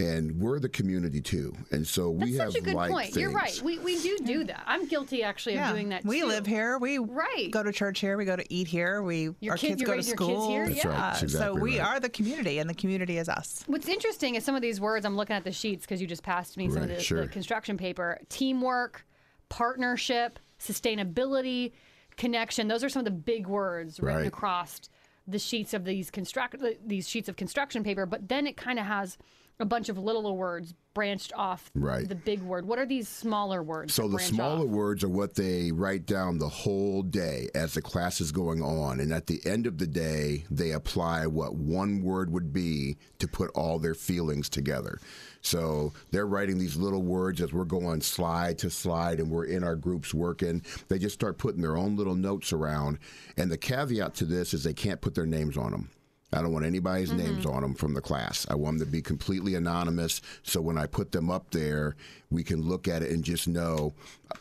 and 0.00 0.40
we're 0.40 0.58
the 0.58 0.68
community 0.68 1.20
too. 1.20 1.54
And 1.70 1.86
so 1.86 2.10
we 2.10 2.32
That's 2.32 2.38
have 2.38 2.52
such 2.52 2.62
a 2.62 2.64
good 2.64 2.74
like 2.74 2.90
point. 2.90 3.16
You're 3.16 3.30
right. 3.30 3.60
We, 3.62 3.78
we 3.80 4.00
do 4.00 4.16
do 4.24 4.44
that. 4.44 4.62
I'm 4.66 4.86
guilty 4.86 5.22
actually 5.22 5.58
of 5.58 5.68
doing 5.70 5.90
that. 5.90 6.04
we 6.04 6.20
too. 6.20 6.26
live 6.26 6.46
here. 6.46 6.78
We 6.78 6.98
Right. 6.98 7.48
go 7.50 7.62
to 7.62 7.70
church 7.72 8.00
here. 8.00 8.16
We 8.16 8.24
go 8.24 8.36
to 8.36 8.44
eat 8.52 8.66
here. 8.66 9.02
We 9.02 9.30
Your 9.40 9.52
our 9.52 9.56
kid- 9.58 9.68
kids 9.68 9.82
go 9.82 9.92
to 9.92 9.96
raise 9.98 10.08
your 10.08 10.16
kids 10.16 10.26
school. 10.28 10.48
here? 10.50 10.66
That's 10.68 10.84
Yeah. 10.84 10.90
right. 10.90 11.20
That's 11.20 11.32
so 11.32 11.54
we 11.54 11.78
right. 11.78 11.86
are 11.88 12.00
the 12.00 12.08
community, 12.08 12.58
and 12.58 12.68
the 12.70 12.74
community 12.74 13.18
is 13.18 13.28
us. 13.28 13.62
What's 13.66 13.88
interesting 13.88 14.34
is 14.36 14.44
some 14.44 14.54
of 14.54 14.62
these 14.62 14.80
words. 14.80 15.04
I'm 15.04 15.16
looking 15.16 15.36
at 15.36 15.44
the 15.44 15.52
sheets 15.52 15.84
because 15.84 16.00
you 16.00 16.06
just 16.06 16.22
passed 16.22 16.56
me 16.56 16.70
some 16.70 16.82
of 16.82 16.88
the, 16.88 17.00
sure. 17.00 17.20
the 17.22 17.28
construction 17.28 17.76
paper. 17.76 18.18
Teamwork, 18.28 19.04
partnership, 19.48 20.38
sustainability, 20.58 21.72
connection. 22.16 22.68
Those 22.68 22.84
are 22.84 22.88
some 22.88 23.00
of 23.00 23.04
the 23.04 23.10
big 23.10 23.46
words 23.46 24.00
written 24.00 24.20
Right. 24.20 24.26
across 24.28 24.80
the 25.26 25.38
sheets 25.38 25.74
of 25.74 25.84
these 25.84 26.10
construct 26.10 26.56
these 26.84 27.08
sheets 27.08 27.28
of 27.28 27.36
construction 27.36 27.84
paper. 27.84 28.04
But 28.06 28.28
then 28.28 28.46
it 28.46 28.56
kind 28.56 28.78
of 28.78 28.86
has 28.86 29.16
a 29.60 29.66
bunch 29.66 29.88
of 29.88 29.98
little 29.98 30.36
words 30.36 30.74
branched 30.92 31.32
off 31.36 31.70
Right. 31.74 32.08
the 32.08 32.14
big 32.16 32.42
word. 32.42 32.66
What 32.66 32.78
are 32.78 32.86
these 32.86 33.08
smaller 33.08 33.62
words? 33.62 33.94
So 33.94 34.08
the 34.08 34.18
smaller 34.18 34.64
off? 34.64 34.70
words 34.70 35.04
are 35.04 35.08
what 35.08 35.34
they 35.34 35.70
write 35.70 36.06
down 36.06 36.38
the 36.38 36.48
whole 36.48 37.02
day 37.02 37.48
as 37.54 37.74
the 37.74 37.82
class 37.82 38.20
is 38.20 38.32
going 38.32 38.60
on, 38.62 38.98
and 38.98 39.12
at 39.12 39.26
the 39.26 39.40
end 39.46 39.66
of 39.66 39.78
the 39.78 39.86
day, 39.86 40.44
they 40.50 40.72
apply 40.72 41.26
what 41.26 41.54
one 41.54 42.02
word 42.02 42.32
would 42.32 42.52
be 42.52 42.96
to 43.18 43.28
put 43.28 43.50
all 43.54 43.78
their 43.78 43.94
feelings 43.94 44.48
together. 44.48 44.98
So 45.42 45.92
they're 46.10 46.26
writing 46.26 46.58
these 46.58 46.76
little 46.76 47.02
words 47.02 47.40
as 47.40 47.52
we're 47.52 47.64
going 47.64 48.00
slide 48.00 48.58
to 48.58 48.70
slide, 48.70 49.20
and 49.20 49.30
we're 49.30 49.44
in 49.46 49.62
our 49.62 49.76
groups 49.76 50.12
working. 50.12 50.62
They 50.88 50.98
just 50.98 51.14
start 51.14 51.38
putting 51.38 51.62
their 51.62 51.76
own 51.76 51.96
little 51.96 52.16
notes 52.16 52.52
around, 52.52 52.98
and 53.36 53.50
the 53.50 53.56
caveat 53.58 54.14
to 54.16 54.24
this 54.24 54.52
is 54.54 54.64
they 54.64 54.74
can't 54.74 55.00
put 55.00 55.14
their 55.14 55.26
names 55.26 55.56
on 55.56 55.70
them. 55.70 55.90
I 56.32 56.40
don't 56.40 56.52
want 56.52 56.64
anybody's 56.64 57.12
names 57.12 57.44
mm-hmm. 57.44 57.56
on 57.56 57.62
them 57.62 57.74
from 57.74 57.94
the 57.94 58.00
class. 58.00 58.46
I 58.48 58.54
want 58.54 58.78
them 58.78 58.86
to 58.86 58.92
be 58.92 59.02
completely 59.02 59.54
anonymous. 59.54 60.20
So 60.42 60.60
when 60.60 60.78
I 60.78 60.86
put 60.86 61.12
them 61.12 61.30
up 61.30 61.50
there, 61.50 61.96
we 62.30 62.44
can 62.44 62.62
look 62.62 62.86
at 62.86 63.02
it 63.02 63.10
and 63.10 63.24
just 63.24 63.48
know. 63.48 63.94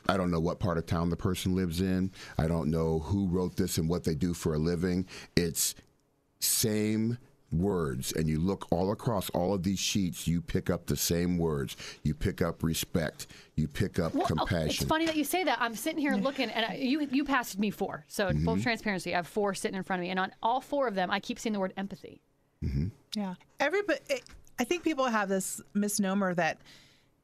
I 0.07 0.17
don't 0.17 0.31
know 0.31 0.39
what 0.39 0.59
part 0.59 0.77
of 0.77 0.85
town 0.85 1.09
the 1.09 1.15
person 1.15 1.55
lives 1.55 1.81
in. 1.81 2.11
I 2.37 2.47
don't 2.47 2.69
know 2.69 2.99
who 2.99 3.27
wrote 3.27 3.55
this 3.55 3.77
and 3.77 3.89
what 3.89 4.03
they 4.03 4.15
do 4.15 4.33
for 4.33 4.53
a 4.53 4.59
living. 4.59 5.07
It's 5.35 5.73
same 6.39 7.17
words 7.51 8.11
and 8.13 8.27
you 8.27 8.39
look 8.39 8.67
all 8.71 8.91
across 8.91 9.29
all 9.31 9.53
of 9.53 9.63
these 9.63 9.79
sheets, 9.79 10.27
you 10.27 10.41
pick 10.41 10.69
up 10.69 10.85
the 10.85 10.95
same 10.95 11.37
words. 11.37 11.75
You 12.03 12.13
pick 12.13 12.41
up 12.41 12.63
respect. 12.63 13.27
You 13.55 13.67
pick 13.67 13.99
up 13.99 14.13
Well, 14.13 14.23
oh, 14.23 14.27
compassion. 14.35 14.67
it's 14.69 14.83
funny 14.83 15.05
that 15.05 15.15
you 15.15 15.23
say 15.23 15.43
that. 15.43 15.57
I'm 15.61 15.75
sitting 15.75 15.99
here 15.99 16.15
looking, 16.15 16.49
and 16.49 16.65
I, 16.65 16.75
you 16.75 17.07
you 17.11 17.23
passed 17.25 17.57
me 17.59 17.69
four. 17.71 18.05
So 18.07 18.27
Mm-hmm. 18.29 18.45
full 18.45 18.59
transparency, 18.61 19.13
I 19.13 19.17
have 19.17 19.27
four 19.27 19.53
sitting 19.53 19.77
in 19.77 19.83
front 19.83 20.01
of 20.01 20.03
me, 20.03 20.09
and 20.11 20.19
on 20.19 20.31
all 20.43 20.61
four 20.61 20.87
of 20.87 20.95
them, 20.95 21.09
I 21.11 21.19
keep 21.19 21.39
seeing 21.39 21.53
the 21.53 21.59
word 21.59 21.73
empathy. 21.77 22.21
Yeah. 23.15 23.35
Everybody, 23.59 23.99
I 24.59 24.63
think 24.65 24.83
people 24.83 25.05
have 25.05 25.29
this 25.29 25.61
misnomer 25.73 26.33
that 26.35 26.57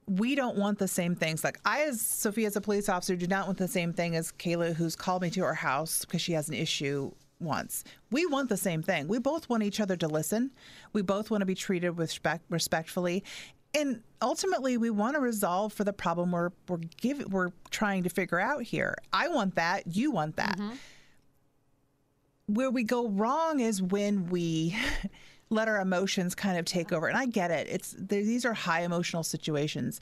we 0.08 0.36
don't 0.36 0.58
want 0.58 0.80
the 0.80 0.88
same 0.88 1.16
things. 1.16 1.44
Like 1.44 1.60
I, 1.66 1.82
as 1.84 2.00
Sophia, 2.02 2.48
as 2.48 2.56
a 2.56 2.62
police 2.62 2.88
officer, 2.90 3.16
do 3.16 3.28
not 3.28 3.46
want 3.48 3.58
the 3.58 3.68
same 3.68 3.92
thing 3.92 4.16
as 4.16 4.32
Kayla, 4.32 4.74
who's 4.76 4.96
called 4.96 5.22
me 5.22 5.30
to 5.32 5.42
her 5.42 5.54
house 5.56 6.06
because 6.06 6.22
she 6.22 6.34
has 6.34 6.48
an 6.48 6.54
issue 6.56 7.12
once. 7.40 7.84
We 8.12 8.26
want 8.26 8.50
the 8.50 8.58
same 8.58 8.82
thing. 8.82 9.08
We 9.08 9.20
both 9.20 9.50
want 9.50 9.64
each 9.64 9.80
other 9.80 9.96
to 9.98 10.08
listen. 10.08 10.52
We 10.94 11.02
both 11.02 11.30
want 11.30 11.42
to 11.42 11.46
be 11.46 11.56
treated 11.56 11.92
with 11.92 12.10
respect, 12.10 12.46
respectfully. 12.50 13.24
And 13.74 14.02
ultimately, 14.22 14.78
we 14.78 14.90
want 14.90 15.16
to 15.16 15.20
resolve 15.20 15.74
for 15.74 15.84
the 15.84 15.92
problem 15.92 16.32
we're 16.32 16.52
we're 16.70 16.78
give, 16.78 17.32
we're 17.32 17.52
trying 17.72 18.04
to 18.04 18.10
figure 18.10 18.40
out 18.40 18.64
here. 18.64 18.96
I 19.12 19.28
want 19.28 19.56
that. 19.56 19.84
You 19.88 20.12
want 20.12 20.38
that 20.38 20.58
mm-hmm. 20.58 20.76
where 22.48 22.72
we 22.72 22.84
go 22.84 23.10
wrong 23.10 23.60
is 23.60 23.82
when 23.82 24.28
we 24.30 24.78
let 25.50 25.68
our 25.68 25.82
emotions 25.82 26.36
kind 26.36 26.58
of 26.58 26.64
take 26.64 26.94
over. 26.94 27.08
And 27.08 27.18
I 27.18 27.26
get 27.26 27.52
it. 27.52 27.68
It's 27.70 27.94
these 27.98 28.46
are 28.46 28.54
high 28.54 28.84
emotional 28.84 29.24
situations, 29.24 30.00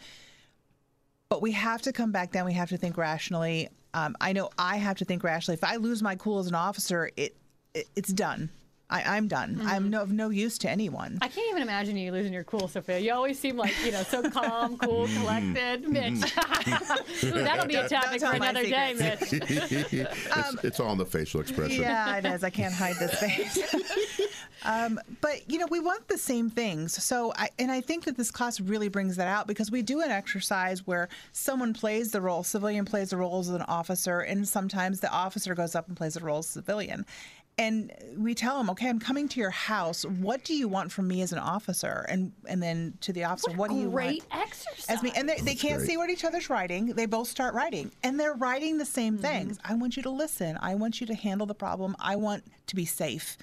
but 1.30 1.42
we 1.42 1.52
have 1.54 1.82
to 1.82 1.92
come 1.92 2.12
back 2.12 2.32
down. 2.32 2.46
We 2.46 2.54
have 2.54 2.70
to 2.70 2.78
think 2.78 2.96
rationally. 2.96 3.70
Um, 3.94 4.16
I 4.20 4.34
know 4.34 4.50
I 4.58 4.78
have 4.78 4.98
to 4.98 5.06
think 5.06 5.24
rationally. 5.24 5.56
If 5.56 5.64
I 5.64 5.76
lose 5.76 6.02
my 6.02 6.16
cool 6.16 6.40
as 6.40 6.48
an 6.48 6.56
officer, 6.56 7.12
it, 7.16 7.36
it 7.74 7.88
it's 7.96 8.12
done. 8.12 8.50
I, 8.94 9.18
I'm 9.18 9.28
done. 9.28 9.60
I'm 9.64 9.84
mm-hmm. 9.84 9.90
no, 9.90 10.02
of 10.04 10.12
no 10.12 10.30
use 10.30 10.60
to 10.60 10.70
anyone. 10.70 11.18
I 11.20 11.28
can't 11.28 11.50
even 11.50 11.64
imagine 11.64 11.98
you 11.98 12.12
losing 12.12 12.32
your 12.32 12.44
cool, 12.44 12.68
Sophia. 12.68 13.00
You 13.00 13.12
always 13.14 13.40
seem 13.40 13.58
like 13.58 13.74
you 13.84 13.92
know 13.92 14.04
so 14.04 14.22
calm, 14.30 14.78
cool, 14.78 15.08
mm-hmm. 15.08 15.20
collected. 15.20 15.86
Mm-hmm. 15.86 15.94
Mitch, 15.94 17.24
Ooh, 17.24 17.44
that'll 17.44 17.66
be 17.66 17.74
a 17.74 17.90
topic 17.90 18.20
tell 18.20 18.30
for 18.30 18.36
another 18.36 18.64
day, 18.64 18.94
secrets. 18.96 19.32
Mitch. 19.32 19.50
it's, 19.94 20.64
it's 20.64 20.80
all 20.80 20.92
in 20.92 21.00
the 21.00 21.08
facial 21.08 21.42
expression. 21.42 21.82
Yeah, 21.82 22.18
it 22.18 22.26
is. 22.26 22.44
I 22.44 22.52
can't 22.52 22.74
hide 22.74 22.96
this 22.98 23.20
face. 23.20 24.30
um, 24.64 25.00
but 25.22 25.50
you 25.52 25.58
know, 25.58 25.68
we 25.72 25.80
want 25.80 26.08
the 26.08 26.18
same 26.18 26.52
things. 26.52 27.04
So, 27.04 27.34
I 27.36 27.50
and 27.58 27.72
I 27.72 27.82
think 27.82 28.06
that 28.06 28.16
this 28.16 28.30
class 28.30 28.60
really 28.60 28.90
brings 28.90 29.16
that 29.16 29.28
out 29.28 29.48
because 29.48 29.72
we 29.72 29.82
do 29.82 30.02
an 30.02 30.12
exercise 30.12 30.86
where 30.86 31.10
someone 31.32 31.74
plays 31.74 32.12
the 32.12 32.22
role, 32.22 32.44
civilian 32.44 32.86
plays 32.86 33.10
the 33.10 33.18
role 33.18 33.40
as 33.40 33.50
an 33.50 33.64
officer, 33.64 34.20
and 34.20 34.48
sometimes 34.48 35.00
the 35.00 35.10
officer 35.10 35.56
goes 35.56 35.74
up 35.74 35.88
and 35.88 35.98
plays 35.98 36.14
the 36.14 36.20
role 36.20 36.40
as 36.40 36.46
civilian. 36.46 37.08
And 37.58 37.92
we 38.18 38.34
tell 38.34 38.58
them, 38.58 38.72
okay, 38.72 38.90
I'm 38.90 39.00
coming 39.00 39.28
to 39.30 39.40
your 39.40 39.52
house. 39.52 40.06
What 40.06 40.44
do 40.44 40.56
you 40.56 40.68
want 40.68 40.92
from 40.92 41.08
me 41.08 41.22
as 41.22 41.34
an 41.34 41.38
officer? 41.38 42.04
And 42.10 42.32
and 42.50 42.64
then 42.64 42.98
to 43.02 43.14
the 43.14 43.26
officer, 43.26 43.52
what, 43.52 43.70
do 43.70 43.76
you 43.76 43.84
want? 43.84 43.94
Great 43.94 44.26
exercise. 44.32 44.86
As 44.90 45.04
me, 45.04 45.12
and 45.16 45.30
they, 45.30 45.38
they 45.38 45.54
can't 45.54 45.78
great. 45.78 45.88
see 45.88 45.98
what 45.98 46.10
each 46.10 46.26
other's 46.26 46.50
writing. 46.50 46.88
They 46.88 47.06
both 47.06 47.28
start 47.28 47.54
writing, 47.54 47.92
and 48.02 48.20
they're 48.20 48.34
writing 48.34 48.80
the 48.80 48.86
same 48.86 49.14
mm-hmm. 49.14 49.22
things. 49.22 49.60
I 49.64 49.76
want 49.76 49.96
you 49.96 50.04
to 50.04 50.10
listen. 50.10 50.58
I 50.62 50.74
want 50.76 51.00
you 51.00 51.06
to 51.08 51.14
handle 51.14 51.46
the 51.46 51.54
problem. 51.54 51.96
I 52.00 52.16
want 52.16 52.44
to 52.68 52.76
be 52.76 52.86
safe. 52.86 53.38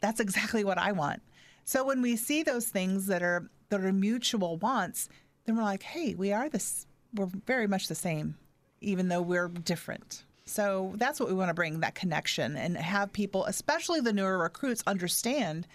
That's 0.00 0.20
exactly 0.20 0.62
what 0.62 0.76
I 0.76 0.92
want. 0.92 1.22
So 1.64 1.82
when 1.82 2.02
we 2.02 2.16
see 2.16 2.42
those 2.42 2.68
things 2.68 3.06
that 3.06 3.22
are 3.22 3.48
that 3.70 3.80
are 3.80 3.92
mutual 3.92 4.58
wants, 4.58 5.08
then 5.46 5.56
we're 5.56 5.62
like, 5.62 5.82
hey, 5.82 6.14
we 6.14 6.32
are 6.32 6.50
this. 6.50 6.86
We're 7.14 7.30
very 7.46 7.66
much 7.66 7.88
the 7.88 7.94
same, 7.94 8.36
even 8.82 9.08
though 9.08 9.22
we're 9.22 9.48
different. 9.48 10.24
So 10.46 10.92
that's 10.96 11.18
what 11.18 11.28
we 11.28 11.34
want 11.34 11.48
to 11.48 11.54
bring 11.54 11.80
that 11.80 11.94
connection 11.94 12.56
and 12.56 12.76
have 12.76 13.12
people, 13.12 13.46
especially 13.46 14.00
the 14.00 14.12
newer 14.12 14.38
recruits, 14.38 14.82
understand 14.86 15.66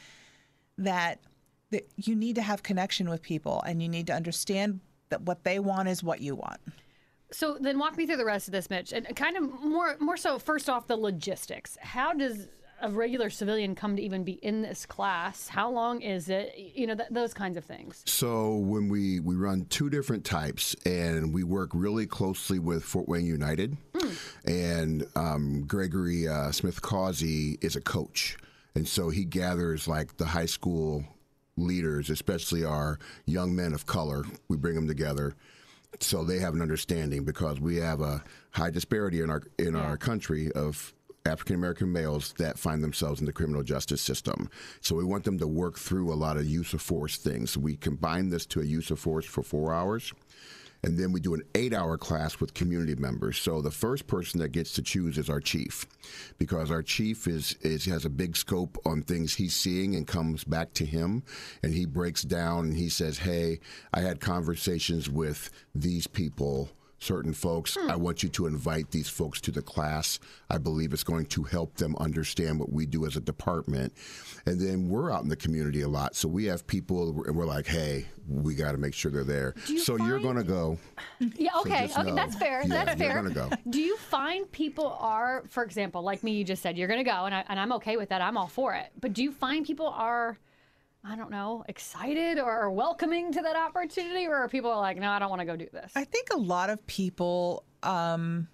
that, 0.78 1.20
that 1.72 1.88
you 1.98 2.16
need 2.16 2.36
to 2.36 2.42
have 2.42 2.64
connection 2.64 3.10
with 3.10 3.22
people 3.22 3.64
and 3.66 3.82
you 3.82 3.90
need 3.90 4.08
to 4.08 4.14
understand 4.14 4.80
that 5.10 5.24
what 5.24 5.44
they 5.44 5.60
want 5.60 5.90
is 5.90 6.04
what 6.04 6.22
you 6.22 6.36
want. 6.36 6.60
So 7.32 7.58
then 7.60 7.78
walk 7.78 7.98
me 7.98 8.06
through 8.06 8.18
the 8.18 8.26
rest 8.26 8.48
of 8.48 8.54
this, 8.54 8.70
Mitch, 8.70 8.92
and 8.92 9.08
kind 9.16 9.38
of 9.38 9.62
more 9.64 9.96
more 10.00 10.18
so. 10.18 10.40
First 10.40 10.70
off, 10.70 10.88
the 10.88 10.98
logistics. 10.98 11.78
How 11.80 12.14
does 12.14 12.48
a 12.82 12.90
regular 12.90 13.30
civilian 13.30 13.76
come 13.76 13.96
to 13.96 14.02
even 14.02 14.24
be 14.24 14.34
in 14.34 14.62
this 14.62 14.86
class? 14.86 15.48
How 15.48 15.70
long 15.70 16.02
is 16.02 16.30
it? 16.30 16.56
You 16.58 16.88
know, 16.88 16.96
th- 16.96 17.10
those 17.12 17.34
kinds 17.34 17.58
of 17.58 17.66
things. 17.66 18.02
So 18.06 18.56
when 18.56 18.90
we 18.90 19.20
we 19.20 19.36
run 19.36 19.66
two 19.66 19.90
different 19.92 20.26
types, 20.26 20.76
and 20.86 21.32
we 21.34 21.44
work 21.44 21.70
really 21.74 22.08
closely 22.08 22.58
with 22.58 22.84
Fort 22.84 23.08
Wayne 23.08 23.26
United, 23.26 23.78
and 24.46 25.06
um, 25.16 25.66
Gregory 25.68 26.28
uh, 26.28 26.52
Smith 26.52 26.82
Causey 26.82 27.58
is 27.62 27.76
a 27.76 27.82
coach, 27.82 28.38
and 28.76 28.88
so 28.88 29.10
he 29.10 29.26
gathers 29.26 29.88
like 29.88 30.18
the 30.18 30.26
high 30.26 30.46
school 30.46 31.04
leaders, 31.58 32.10
especially 32.10 32.64
our 32.64 33.00
young 33.26 33.56
men 33.56 33.74
of 33.74 33.86
color. 33.86 34.24
We 34.48 34.58
bring 34.58 34.76
them 34.76 34.88
together. 34.88 35.36
So 36.00 36.24
they 36.24 36.40
have 36.40 36.54
an 36.54 36.62
understanding 36.62 37.24
because 37.26 37.60
we 37.60 37.78
have 37.78 38.02
a 38.02 38.24
high 38.52 38.70
disparity 38.70 39.22
in 39.22 39.30
our 39.30 39.42
in 39.58 39.76
our 39.76 39.98
country 39.98 40.52
of 40.52 40.94
African 41.26 41.56
American 41.56 41.92
males 41.92 42.34
that 42.38 42.58
find 42.58 42.84
themselves 42.84 43.20
in 43.20 43.26
the 43.26 43.34
criminal 43.34 43.64
justice 43.64 44.02
system. 44.02 44.50
So 44.82 44.96
we 44.96 45.04
want 45.04 45.24
them 45.24 45.38
to 45.40 45.48
work 45.48 45.78
through 45.78 46.14
a 46.14 46.16
lot 46.16 46.38
of 46.38 46.46
use 46.46 46.74
of 46.74 46.82
force 46.82 47.18
things. 47.18 47.58
We 47.58 47.76
combine 47.76 48.30
this 48.30 48.46
to 48.48 48.62
a 48.62 48.66
use 48.66 48.92
of 48.92 49.00
force 49.00 49.26
for 49.26 49.44
four 49.44 49.74
hours. 49.74 50.14
And 50.84 50.98
then 50.98 51.12
we 51.12 51.20
do 51.20 51.34
an 51.34 51.44
eight 51.56 51.74
hour 51.74 51.98
class 51.98 52.40
with 52.40 52.54
community 52.54 52.96
members. 52.96 53.38
So 53.38 53.62
the 53.62 53.72
first 53.72 54.08
person 54.08 54.40
that 54.40 54.54
gets 54.54 54.74
to 54.74 54.82
choose 54.82 55.18
is 55.18 55.30
our 55.30 55.42
chief, 55.42 55.86
because 56.38 56.72
our 56.72 56.82
chief 56.82 57.28
is, 57.28 57.56
is 57.62 57.86
has 57.86 58.06
a 58.06 58.10
big 58.10 58.38
scope 58.38 58.78
on 58.86 59.02
things 59.02 59.36
he's 59.36 59.56
seeing 59.56 59.96
and 59.96 60.08
comes 60.08 60.44
back 60.44 60.74
to 60.76 60.86
him. 60.86 61.24
And 61.64 61.74
he 61.74 61.86
breaks 61.86 62.24
down 62.24 62.68
and 62.68 62.78
he 62.78 62.90
says, 62.90 63.20
Hey, 63.20 63.60
I 63.94 64.02
had 64.02 64.20
conversations 64.22 65.10
with 65.10 65.50
these 65.76 66.08
people 66.08 66.70
certain 67.00 67.34
folks. 67.34 67.76
Hmm. 67.76 67.90
I 67.90 67.96
want 67.96 68.24
you 68.24 68.30
to 68.30 68.46
invite 68.46 68.92
these 68.92 69.10
folks 69.10 69.42
to 69.42 69.52
the 69.52 69.62
class. 69.62 70.20
I 70.50 70.58
believe 70.58 70.94
it's 70.94 71.04
going 71.04 71.26
to 71.28 71.44
help 71.44 71.76
them 71.76 71.96
understand 71.98 72.60
what 72.60 72.72
we 72.72 72.86
do 72.86 73.06
as 73.06 73.16
a 73.16 73.22
department. 73.22 73.94
And 74.46 74.60
then 74.60 74.90
we're 74.90 75.12
out 75.12 75.24
in 75.24 75.30
the 75.30 75.36
community 75.36 75.82
a 75.82 75.88
lot. 75.88 76.16
So 76.16 76.28
we 76.28 76.46
have 76.46 76.68
people, 76.68 77.24
and 77.26 77.36
we're 77.36 77.46
like, 77.46 77.68
hey, 77.68 78.06
we 78.28 78.54
got 78.54 78.74
to 78.74 78.78
make 78.78 78.94
sure 78.94 79.12
they're 79.12 79.24
there. 79.24 79.56
you 79.68 79.80
so 79.80 79.98
you're 79.98 80.20
going 80.20 80.38
to 80.38 80.44
go. 80.44 80.78
Yeah, 81.36 81.50
okay, 81.60 81.88
just 81.88 81.98
okay, 81.98 82.10
know. 82.10 82.16
that's 82.16 82.36
fair. 82.36 82.62
Yeah, 82.62 82.86
that's 82.86 83.00
you're 83.00 83.12
fair. 83.12 83.22
gonna 83.24 83.34
go. 83.34 83.50
Do 83.70 83.80
you 83.82 83.98
find 83.98 84.50
people 84.52 84.98
are, 85.00 85.44
for 85.50 85.64
example, 85.64 86.02
like 86.02 86.24
me, 86.24 86.32
you 86.34 86.44
just 86.44 86.62
said 86.62 86.78
you're 86.78 86.88
going 86.88 87.04
to 87.04 87.10
go, 87.10 87.26
and, 87.26 87.36
I, 87.36 87.44
and 87.50 87.60
I'm 87.60 87.72
okay 87.74 87.98
with 87.98 88.10
that. 88.10 88.22
I'm 88.22 88.38
all 88.38 88.48
for 88.48 88.74
it. 88.74 88.92
But 89.00 89.14
do 89.14 89.24
you 89.24 89.32
find 89.32 89.66
people 89.66 89.88
are, 89.88 90.38
I 91.04 91.16
don't 91.16 91.32
know, 91.32 91.64
excited 91.68 92.40
or, 92.40 92.70
welcoming 92.70 93.32
to 93.32 93.42
that 93.42 93.56
opportunity, 93.56 94.28
or 94.28 94.48
people 94.50 94.70
are 94.70 94.76
people 94.76 94.78
like, 94.78 94.98
no, 94.98 95.10
I 95.10 95.20
don't 95.20 95.30
want 95.30 95.40
to 95.40 95.46
go 95.46 95.56
do 95.56 95.68
this? 95.72 95.92
I 95.96 96.04
think 96.04 96.30
a 96.34 96.38
lot 96.38 96.70
of 96.70 96.86
people 96.88 97.64
um, 97.84 98.48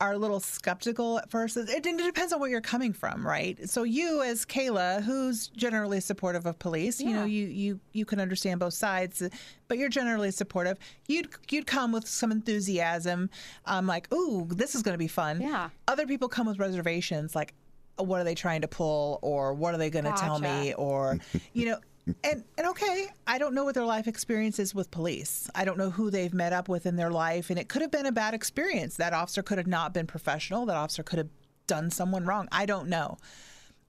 are 0.00 0.14
a 0.14 0.18
little 0.18 0.40
skeptical 0.40 1.18
at 1.20 1.30
first. 1.30 1.56
It, 1.56 1.70
it 1.70 1.82
depends 1.96 2.32
on 2.32 2.40
where 2.40 2.50
you're 2.50 2.60
coming 2.60 2.92
from, 2.92 3.24
right? 3.24 3.56
So 3.70 3.84
you, 3.84 4.22
as 4.22 4.44
Kayla, 4.44 5.04
who's 5.04 5.46
generally 5.48 6.00
supportive 6.00 6.44
of 6.44 6.58
police, 6.58 7.00
you 7.00 7.12
know, 7.12 7.24
you 7.24 7.46
you 7.46 7.80
you 7.92 8.04
can 8.04 8.18
understand 8.18 8.58
both 8.58 8.74
sides, 8.74 9.22
but 9.68 9.78
you're 9.78 9.88
generally 9.88 10.32
supportive. 10.32 10.76
You'd 11.06 11.28
you'd 11.50 11.68
come 11.68 11.92
with 11.92 12.08
some 12.08 12.32
enthusiasm, 12.32 13.30
um, 13.66 13.86
like, 13.86 14.12
"Ooh, 14.12 14.48
this 14.50 14.74
is 14.74 14.82
going 14.82 14.94
to 14.94 14.98
be 14.98 15.08
fun." 15.08 15.40
Yeah. 15.40 15.70
Other 15.86 16.06
people 16.06 16.28
come 16.28 16.48
with 16.48 16.58
reservations, 16.58 17.36
like, 17.36 17.54
"What 17.96 18.20
are 18.20 18.24
they 18.24 18.34
trying 18.34 18.62
to 18.62 18.68
pull?" 18.68 19.18
or 19.22 19.54
"What 19.54 19.74
are 19.74 19.78
they 19.78 19.90
going 19.90 20.04
to 20.04 20.12
tell 20.12 20.38
me?" 20.38 20.74
Or 20.74 21.18
you 21.52 21.66
know 21.66 21.78
and 22.24 22.42
and 22.58 22.66
okay 22.66 23.06
i 23.28 23.38
don't 23.38 23.54
know 23.54 23.62
what 23.62 23.76
their 23.76 23.84
life 23.84 24.08
experience 24.08 24.58
is 24.58 24.74
with 24.74 24.90
police. 24.90 25.48
I 25.54 25.64
don't 25.64 25.78
know 25.78 25.90
who 25.90 26.10
they've 26.10 26.34
met 26.34 26.52
up 26.52 26.68
with 26.68 26.84
in 26.84 26.96
their 26.96 27.10
life 27.12 27.48
and 27.48 27.58
it 27.60 27.68
could 27.68 27.80
have 27.82 27.92
been 27.92 28.06
a 28.06 28.12
bad 28.12 28.34
experience. 28.34 28.96
That 28.96 29.12
officer 29.12 29.42
could 29.42 29.58
have 29.58 29.68
not 29.68 29.94
been 29.94 30.06
professional. 30.08 30.66
That 30.66 30.76
officer 30.76 31.04
could 31.04 31.18
have 31.18 31.28
done 31.68 31.90
someone 31.90 32.24
wrong. 32.24 32.48
I 32.50 32.66
don't 32.66 32.88
know. 32.88 33.18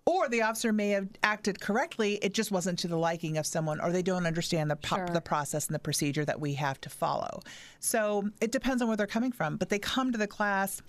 Or 0.06 0.28
the 0.30 0.42
officer 0.44 0.72
may 0.74 0.90
have 0.90 1.08
acted 1.24 1.60
correctly. 1.60 2.20
It 2.22 2.34
just 2.34 2.52
wasn't 2.52 2.78
to 2.80 2.88
the 2.88 2.98
liking 2.98 3.38
of 3.38 3.48
someone 3.48 3.80
or 3.82 3.92
they 3.92 4.04
don't 4.04 4.28
understand 4.28 4.70
the 4.70 4.76
po- 4.76 4.98
Sure. 4.98 5.08
the 5.08 5.22
process 5.22 5.66
and 5.66 5.74
the 5.74 5.80
procedure 5.80 6.26
that 6.26 6.40
we 6.40 6.54
have 6.54 6.80
to 6.82 6.90
follow. 6.90 7.42
So 7.80 8.30
it 8.42 8.52
depends 8.52 8.82
on 8.84 8.90
where 8.90 8.98
they're 8.98 9.08
coming 9.08 9.32
from. 9.32 9.58
But 9.58 9.70
they 9.70 9.80
come 9.80 10.12
to 10.12 10.18
the 10.20 10.28
class. 10.28 10.82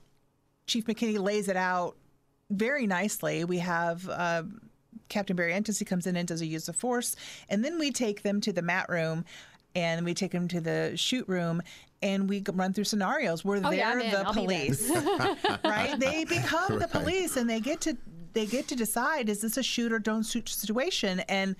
Chief 0.67 0.85
McKinney 0.85 1.19
lays 1.19 1.49
it 1.49 1.57
out 1.57 1.97
very 2.51 2.87
nicely. 2.87 3.45
We 3.45 3.59
have 3.59 4.09
uh, 4.09 4.43
Captain 5.09 5.37
Barry 5.37 5.53
Entis, 5.53 5.79
he 5.79 5.85
comes 5.85 6.07
in 6.07 6.17
and 6.17 6.27
does 6.29 6.41
a 6.41 6.47
use 6.47 6.69
of 6.69 6.77
force. 6.77 7.17
And 7.49 7.65
then 7.65 7.79
we 7.79 7.91
take 7.91 8.23
them 8.23 8.41
to 8.43 8.53
the 8.53 8.63
mat 8.63 8.87
room 8.89 9.25
and 9.75 10.05
we 10.05 10.15
take 10.15 10.33
them 10.33 10.49
to 10.49 10.61
the 10.61 10.93
shoot 10.97 11.27
room 11.29 11.63
and 12.03 12.29
we 12.29 12.43
run 12.53 12.73
through 12.73 12.85
scenarios 12.85 13.45
where 13.45 13.59
Oh, 13.59 13.71
they're 13.71 14.01
yeah, 14.01 14.11
the 14.11 14.27
I'll 14.27 14.33
be 14.35 14.41
police. 14.41 14.91
right? 15.65 15.99
They 15.99 16.25
become 16.25 16.79
the 16.79 16.89
police 16.89 17.37
and 17.37 17.49
they 17.49 17.61
get 17.61 17.81
to 17.83 17.97
they 18.35 18.47
get 18.47 18.67
to 18.69 18.77
decide 18.77 19.29
is 19.29 19.41
this 19.43 19.57
a 19.57 19.63
shoot 19.63 19.93
or 19.93 19.99
don't 20.01 20.25
shoot 20.25 20.49
situation 20.49 21.21
and 21.21 21.55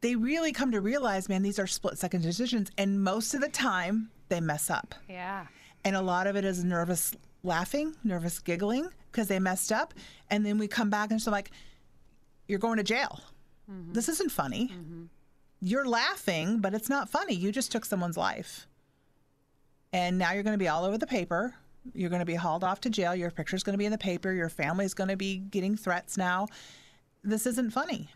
they 0.00 0.14
really 0.14 0.52
come 0.52 0.70
to 0.72 0.80
realize, 0.80 1.28
man, 1.28 1.42
these 1.42 1.58
are 1.58 1.66
split 1.66 1.98
second 1.98 2.20
decisions. 2.22 2.70
And 2.78 3.02
most 3.02 3.34
of 3.34 3.40
the 3.40 3.48
time, 3.48 4.10
they 4.28 4.40
mess 4.40 4.70
up. 4.70 4.94
yeah. 5.08 5.46
And 5.84 5.96
a 5.96 6.00
lot 6.02 6.26
of 6.26 6.36
it 6.36 6.44
is 6.44 6.62
nervous 6.64 7.14
laughing, 7.42 7.94
nervous 8.04 8.38
giggling 8.40 8.88
because 9.10 9.28
they 9.28 9.38
messed 9.38 9.72
up. 9.72 9.94
And 10.30 10.44
then 10.44 10.58
we 10.58 10.68
come 10.68 10.90
back 10.90 11.10
and 11.10 11.20
so 11.20 11.30
like, 11.30 11.50
you're 12.46 12.58
going 12.58 12.78
to 12.78 12.82
jail. 12.82 13.20
Mm-hmm. 13.70 13.92
This 13.92 14.08
isn't 14.08 14.30
funny. 14.30 14.68
Mm-hmm. 14.72 15.04
You're 15.60 15.86
laughing, 15.86 16.60
but 16.60 16.74
it's 16.74 16.88
not 16.88 17.08
funny. 17.08 17.34
You 17.34 17.52
just 17.52 17.72
took 17.72 17.84
someone's 17.84 18.16
life. 18.16 18.66
And 19.92 20.18
now 20.18 20.32
you're 20.32 20.42
going 20.42 20.54
to 20.54 20.58
be 20.58 20.68
all 20.68 20.84
over 20.84 20.98
the 20.98 21.06
paper. 21.06 21.54
You're 21.94 22.10
going 22.10 22.20
to 22.20 22.26
be 22.26 22.34
hauled 22.34 22.64
off 22.64 22.80
to 22.82 22.90
jail. 22.90 23.14
Your 23.14 23.30
picture's 23.30 23.62
going 23.62 23.74
to 23.74 23.78
be 23.78 23.86
in 23.86 23.92
the 23.92 23.98
paper. 23.98 24.32
Your 24.32 24.48
family's 24.48 24.94
going 24.94 25.08
to 25.08 25.16
be 25.16 25.38
getting 25.38 25.76
threats 25.76 26.16
now. 26.16 26.46
This 27.24 27.46
isn't 27.46 27.72
funny. 27.72 28.08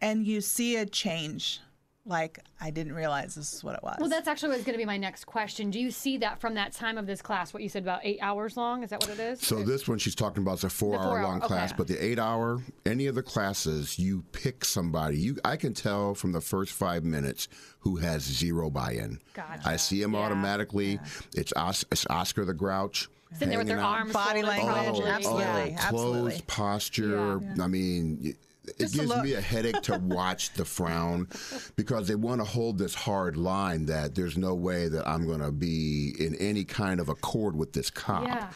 And 0.00 0.26
you 0.26 0.40
see 0.40 0.76
a 0.76 0.86
change. 0.86 1.60
Like, 2.08 2.38
I 2.58 2.70
didn't 2.70 2.94
realize 2.94 3.34
this 3.34 3.52
is 3.52 3.62
what 3.62 3.74
it 3.74 3.82
was. 3.82 3.98
Well, 4.00 4.08
that's 4.08 4.26
actually 4.26 4.48
what's 4.50 4.64
going 4.64 4.72
to 4.72 4.78
be 4.78 4.86
my 4.86 4.96
next 4.96 5.26
question. 5.26 5.70
Do 5.70 5.78
you 5.78 5.90
see 5.90 6.16
that 6.18 6.40
from 6.40 6.54
that 6.54 6.72
time 6.72 6.96
of 6.96 7.06
this 7.06 7.20
class? 7.20 7.52
What 7.52 7.62
you 7.62 7.68
said 7.68 7.82
about 7.82 8.00
eight 8.02 8.18
hours 8.22 8.56
long? 8.56 8.82
Is 8.82 8.90
that 8.90 9.00
what 9.02 9.10
it 9.10 9.20
is? 9.20 9.40
So 9.42 9.62
this 9.62 9.86
one 9.86 9.98
she's 9.98 10.14
talking 10.14 10.42
about 10.42 10.54
is 10.58 10.64
a 10.64 10.70
four, 10.70 10.96
hour 10.96 11.02
four-hour, 11.02 11.22
long 11.22 11.40
class, 11.40 11.68
okay. 11.70 11.76
but 11.76 11.86
the 11.86 12.02
eight 12.02 12.18
hour, 12.18 12.62
any 12.86 13.06
of 13.06 13.14
the 13.14 13.22
classes, 13.22 13.98
you 13.98 14.24
pick 14.32 14.64
somebody. 14.64 15.18
You, 15.18 15.36
I 15.44 15.56
can 15.56 15.74
tell 15.74 16.14
from 16.14 16.32
the 16.32 16.40
first 16.40 16.72
five 16.72 17.04
minutes 17.04 17.46
who 17.80 17.96
has 17.96 18.22
zero 18.22 18.70
buy 18.70 18.92
in. 18.92 19.20
Gotcha. 19.34 19.68
I 19.68 19.76
see 19.76 20.00
him 20.00 20.14
Yeah. 20.14 20.20
automatically. 20.20 20.98
It's, 21.36 21.52
Os, 21.56 21.84
it's 21.92 22.06
Oscar 22.08 22.46
the 22.46 22.54
Grouch. 22.54 23.08
Sitting 23.34 23.50
there 23.50 23.58
with 23.58 23.66
their 23.68 23.76
hanging 23.76 23.92
out. 23.92 23.98
arms 23.98 24.12
Body 24.14 24.40
folded, 24.40 24.48
language, 24.64 24.72
probably. 24.74 25.02
Oh, 25.04 25.06
absolutely. 25.12 25.44
Oh, 25.44 25.76
absolutely. 25.78 26.20
closed 26.30 26.46
posture. 26.46 27.40
I 27.62 27.66
mean, 27.66 28.18
y- 28.24 28.34
it 28.78 28.92
gives 28.92 29.14
me 29.22 29.34
a 29.34 29.40
headache 29.40 29.82
to 29.82 29.98
watch 30.02 30.52
the 30.54 30.64
frown 30.64 31.28
because 31.76 32.08
they 32.08 32.14
want 32.14 32.40
to 32.40 32.44
hold 32.44 32.78
this 32.78 32.94
hard 32.94 33.36
line 33.36 33.86
that 33.86 34.14
there's 34.14 34.36
no 34.36 34.54
way 34.54 34.88
that 34.88 35.06
I'm 35.06 35.26
going 35.26 35.40
to 35.40 35.52
be 35.52 36.14
in 36.18 36.34
any 36.36 36.64
kind 36.64 37.00
of 37.00 37.08
accord 37.08 37.56
with 37.56 37.72
this 37.72 37.90
cop. 37.90 38.24
Yeah. 38.24 38.50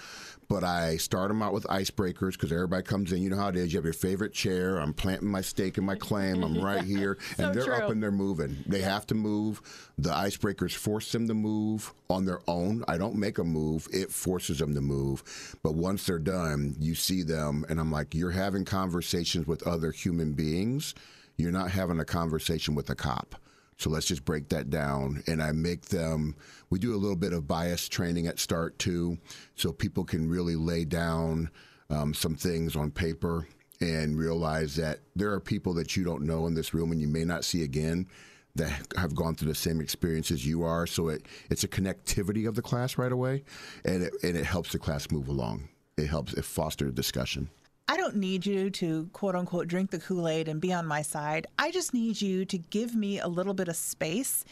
But 0.52 0.64
I 0.64 0.98
start 0.98 1.28
them 1.28 1.40
out 1.40 1.54
with 1.54 1.64
icebreakers 1.64 2.32
because 2.32 2.52
everybody 2.52 2.82
comes 2.82 3.10
in. 3.10 3.22
You 3.22 3.30
know 3.30 3.38
how 3.38 3.48
it 3.48 3.56
is. 3.56 3.72
You 3.72 3.78
have 3.78 3.86
your 3.86 3.94
favorite 3.94 4.34
chair. 4.34 4.76
I'm 4.76 4.92
planting 4.92 5.30
my 5.30 5.40
stake 5.40 5.78
and 5.78 5.86
my 5.86 5.94
claim. 5.94 6.42
I'm 6.44 6.60
right 6.62 6.84
here. 6.84 7.16
and 7.38 7.54
they're 7.54 7.72
up 7.72 7.88
and 7.88 8.02
they're 8.02 8.10
moving. 8.10 8.62
They 8.66 8.82
have 8.82 9.06
to 9.06 9.14
move. 9.14 9.62
The 9.96 10.10
icebreakers 10.10 10.74
force 10.74 11.10
them 11.10 11.26
to 11.28 11.32
move 11.32 11.94
on 12.10 12.26
their 12.26 12.40
own. 12.46 12.84
I 12.86 12.98
don't 12.98 13.14
make 13.14 13.36
them 13.36 13.48
move. 13.48 13.88
It 13.94 14.10
forces 14.10 14.58
them 14.58 14.74
to 14.74 14.82
move. 14.82 15.56
But 15.62 15.72
once 15.72 16.04
they're 16.04 16.18
done, 16.18 16.76
you 16.78 16.94
see 16.96 17.22
them, 17.22 17.64
and 17.70 17.80
I'm 17.80 17.90
like, 17.90 18.14
you're 18.14 18.30
having 18.30 18.66
conversations 18.66 19.46
with 19.46 19.66
other 19.66 19.90
human 19.90 20.34
beings. 20.34 20.94
You're 21.38 21.50
not 21.50 21.70
having 21.70 21.98
a 21.98 22.04
conversation 22.04 22.74
with 22.74 22.90
a 22.90 22.94
cop. 22.94 23.36
So 23.82 23.90
let's 23.90 24.06
just 24.06 24.24
break 24.24 24.48
that 24.50 24.70
down. 24.70 25.22
And 25.26 25.42
I 25.42 25.50
make 25.52 25.86
them, 25.86 26.36
we 26.70 26.78
do 26.78 26.94
a 26.94 26.96
little 26.96 27.16
bit 27.16 27.32
of 27.32 27.48
bias 27.48 27.88
training 27.88 28.28
at 28.28 28.38
start 28.38 28.78
too, 28.78 29.18
so 29.56 29.72
people 29.72 30.04
can 30.04 30.28
really 30.28 30.54
lay 30.54 30.84
down 30.84 31.50
um, 31.90 32.14
some 32.14 32.36
things 32.36 32.76
on 32.76 32.90
paper 32.92 33.48
and 33.80 34.16
realize 34.16 34.76
that 34.76 35.00
there 35.16 35.32
are 35.32 35.40
people 35.40 35.74
that 35.74 35.96
you 35.96 36.04
don't 36.04 36.22
know 36.22 36.46
in 36.46 36.54
this 36.54 36.72
room 36.72 36.92
and 36.92 37.00
you 37.00 37.08
may 37.08 37.24
not 37.24 37.44
see 37.44 37.64
again 37.64 38.06
that 38.54 38.86
have 38.96 39.14
gone 39.14 39.34
through 39.34 39.48
the 39.48 39.54
same 39.54 39.80
experiences 39.80 40.46
you 40.46 40.62
are. 40.62 40.86
So 40.86 41.08
it, 41.08 41.26
it's 41.50 41.64
a 41.64 41.68
connectivity 41.68 42.46
of 42.46 42.54
the 42.54 42.62
class 42.62 42.96
right 42.98 43.10
away, 43.10 43.42
and 43.84 44.04
it, 44.04 44.14
and 44.22 44.36
it 44.36 44.44
helps 44.44 44.72
the 44.72 44.78
class 44.78 45.10
move 45.10 45.26
along. 45.26 45.68
It 45.96 46.06
helps, 46.06 46.34
it 46.34 46.44
fosters 46.44 46.92
discussion. 46.92 47.50
I 47.88 47.96
don't 47.96 48.16
need 48.16 48.46
you 48.46 48.70
to 48.70 49.08
quote 49.12 49.34
unquote 49.34 49.68
drink 49.68 49.90
the 49.90 49.98
Kool 49.98 50.28
Aid 50.28 50.48
and 50.48 50.60
be 50.60 50.72
on 50.72 50.86
my 50.86 51.02
side. 51.02 51.46
I 51.58 51.70
just 51.70 51.92
need 51.92 52.20
you 52.22 52.44
to 52.46 52.58
give 52.58 52.94
me 52.94 53.18
a 53.18 53.28
little 53.28 53.54
bit 53.54 53.68
of 53.68 53.76
space 53.76 54.44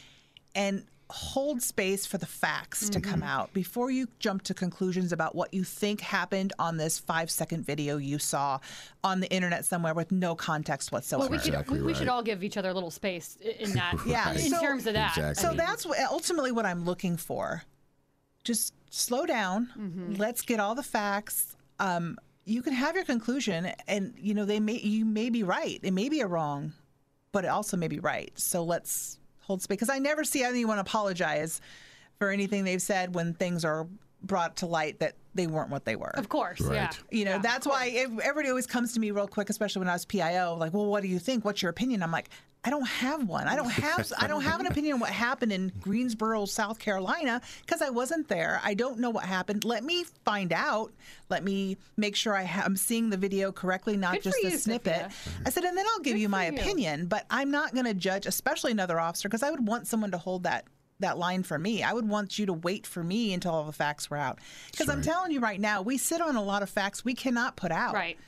and 0.54 0.84
hold 1.10 1.60
space 1.60 2.06
for 2.06 2.18
the 2.18 2.26
facts 2.26 2.88
to 2.88 3.00
come 3.00 3.20
out 3.22 3.52
before 3.52 3.90
you 3.90 4.06
jump 4.20 4.42
to 4.42 4.54
conclusions 4.54 5.12
about 5.12 5.34
what 5.34 5.52
you 5.52 5.64
think 5.64 6.00
happened 6.00 6.52
on 6.58 6.76
this 6.76 7.00
five 7.00 7.28
second 7.30 7.66
video 7.66 7.96
you 7.96 8.16
saw 8.18 8.58
on 9.02 9.18
the 9.18 9.28
internet 9.32 9.64
somewhere 9.64 9.92
with 9.92 10.12
no 10.12 10.36
context 10.36 10.92
whatsoever. 10.92 11.22
Well, 11.28 11.30
we 11.30 11.38
should 11.38 11.48
Exactly 11.48 11.80
we, 11.80 11.86
we 11.86 11.94
should 11.94 12.06
all 12.08 12.22
give 12.22 12.44
each 12.44 12.56
other 12.56 12.70
a 12.70 12.74
little 12.74 12.92
space 12.92 13.36
in 13.58 13.72
that. 13.72 13.96
Yeah, 14.06 14.32
in 14.32 14.50
so- 14.50 14.60
terms 14.60 14.86
of 14.86 14.94
that. 14.94 15.16
Exactly. 15.16 15.42
So 15.42 15.54
that's 15.54 15.84
what, 15.84 15.98
ultimately 16.10 16.52
what 16.52 16.64
I'm 16.64 16.84
looking 16.84 17.16
for. 17.16 17.64
Just 18.44 18.72
slow 18.90 19.26
down. 19.26 20.14
Let's 20.16 20.42
get 20.42 20.60
all 20.60 20.74
the 20.74 20.82
facts. 20.82 21.56
Um, 21.80 22.18
you 22.44 22.62
can 22.62 22.72
have 22.72 22.94
your 22.96 23.04
conclusion, 23.04 23.66
and 23.86 24.14
you 24.18 24.34
know 24.34 24.44
they 24.44 24.60
may 24.60 24.78
you 24.78 25.04
may 25.04 25.30
be 25.30 25.42
right. 25.42 25.78
It 25.82 25.92
may 25.92 26.08
be 26.08 26.20
a 26.20 26.26
wrong, 26.26 26.72
but 27.32 27.44
it 27.44 27.48
also 27.48 27.76
may 27.76 27.88
be 27.88 28.00
right. 28.00 28.32
So 28.36 28.64
let's 28.64 29.18
hold 29.40 29.62
space 29.62 29.76
because 29.76 29.90
I 29.90 29.98
never 29.98 30.24
see 30.24 30.42
anyone 30.42 30.78
apologize 30.78 31.60
for 32.18 32.30
anything 32.30 32.64
they've 32.64 32.82
said 32.82 33.14
when 33.14 33.34
things 33.34 33.64
are 33.64 33.86
brought 34.22 34.56
to 34.58 34.66
light 34.66 34.98
that 35.00 35.14
they 35.34 35.46
weren't 35.46 35.70
what 35.70 35.84
they 35.84 35.96
were. 35.96 36.10
Of 36.16 36.28
course, 36.28 36.60
yeah. 36.60 36.90
You 37.10 37.24
know, 37.24 37.30
Yeah, 37.32 37.38
that's 37.38 37.66
why 37.66 37.90
course. 37.90 38.20
everybody 38.22 38.48
always 38.50 38.66
comes 38.66 38.92
to 38.94 39.00
me 39.00 39.10
real 39.12 39.26
quick, 39.28 39.48
especially 39.48 39.80
when 39.80 39.88
I 39.88 39.94
was 39.94 40.04
PIO. 40.04 40.56
Like, 40.56 40.74
well, 40.74 40.86
what 40.86 41.02
do 41.02 41.08
you 41.08 41.18
think? 41.18 41.44
What's 41.44 41.62
your 41.62 41.70
opinion? 41.70 42.02
I'm 42.02 42.10
like, 42.12 42.28
I 42.62 42.68
don't 42.68 42.86
have 42.86 43.26
one. 43.26 43.48
I 43.48 43.56
don't 43.56 43.70
have. 43.70 44.12
I 44.18 44.26
don't 44.26 44.42
have 44.42 44.60
an 44.60 44.66
opinion 44.70 44.94
on 44.94 45.00
what 45.00 45.10
happened 45.10 45.50
in 45.52 45.72
Greensboro, 45.80 46.44
South 46.44 46.78
Carolina, 46.78 47.40
because 47.64 47.80
I 47.80 47.88
wasn't 47.88 48.28
there. 48.28 48.60
I 48.62 48.74
don't 48.74 48.98
know 48.98 49.08
what 49.08 49.24
happened. 49.24 49.64
Let 49.64 49.82
me 49.82 50.04
find 50.26 50.52
out. 50.52 50.92
Let 51.30 51.42
me 51.42 51.78
make 51.96 52.16
sure 52.16 52.34
I 52.36 52.44
ha- 52.44 52.62
I'm 52.66 52.76
seeing 52.76 53.08
the 53.08 53.16
video 53.16 53.50
correctly, 53.50 53.96
not 53.96 54.14
Good 54.16 54.22
just 54.24 54.38
for 54.40 54.46
the 54.48 54.52
you, 54.52 54.58
snippet. 54.58 55.10
Sophia. 55.10 55.40
I 55.46 55.50
said, 55.50 55.64
and 55.64 55.76
then 55.76 55.86
I'll 55.90 56.00
give 56.00 56.14
Good 56.14 56.20
you 56.20 56.28
my 56.28 56.48
you. 56.48 56.52
opinion. 56.58 57.06
But 57.06 57.24
I'm 57.30 57.50
not 57.50 57.72
going 57.72 57.86
to 57.86 57.94
judge, 57.94 58.26
especially 58.26 58.72
another 58.72 59.00
officer, 59.00 59.28
because 59.28 59.42
I 59.42 59.50
would 59.50 59.66
want 59.66 59.86
someone 59.86 60.10
to 60.10 60.18
hold 60.18 60.42
that 60.42 60.66
that 60.98 61.16
line 61.16 61.42
for 61.42 61.58
me. 61.58 61.82
I 61.82 61.94
would 61.94 62.06
want 62.06 62.38
you 62.38 62.44
to 62.44 62.52
wait 62.52 62.86
for 62.86 63.02
me 63.02 63.32
until 63.32 63.52
all 63.52 63.64
the 63.64 63.72
facts 63.72 64.10
were 64.10 64.18
out. 64.18 64.38
Because 64.70 64.90
I'm 64.90 65.00
telling 65.00 65.32
you 65.32 65.40
right 65.40 65.58
now, 65.58 65.80
we 65.80 65.96
sit 65.96 66.20
on 66.20 66.36
a 66.36 66.42
lot 66.42 66.62
of 66.62 66.68
facts 66.68 67.06
we 67.06 67.14
cannot 67.14 67.56
put 67.56 67.72
out. 67.72 67.94
Right. 67.94 68.18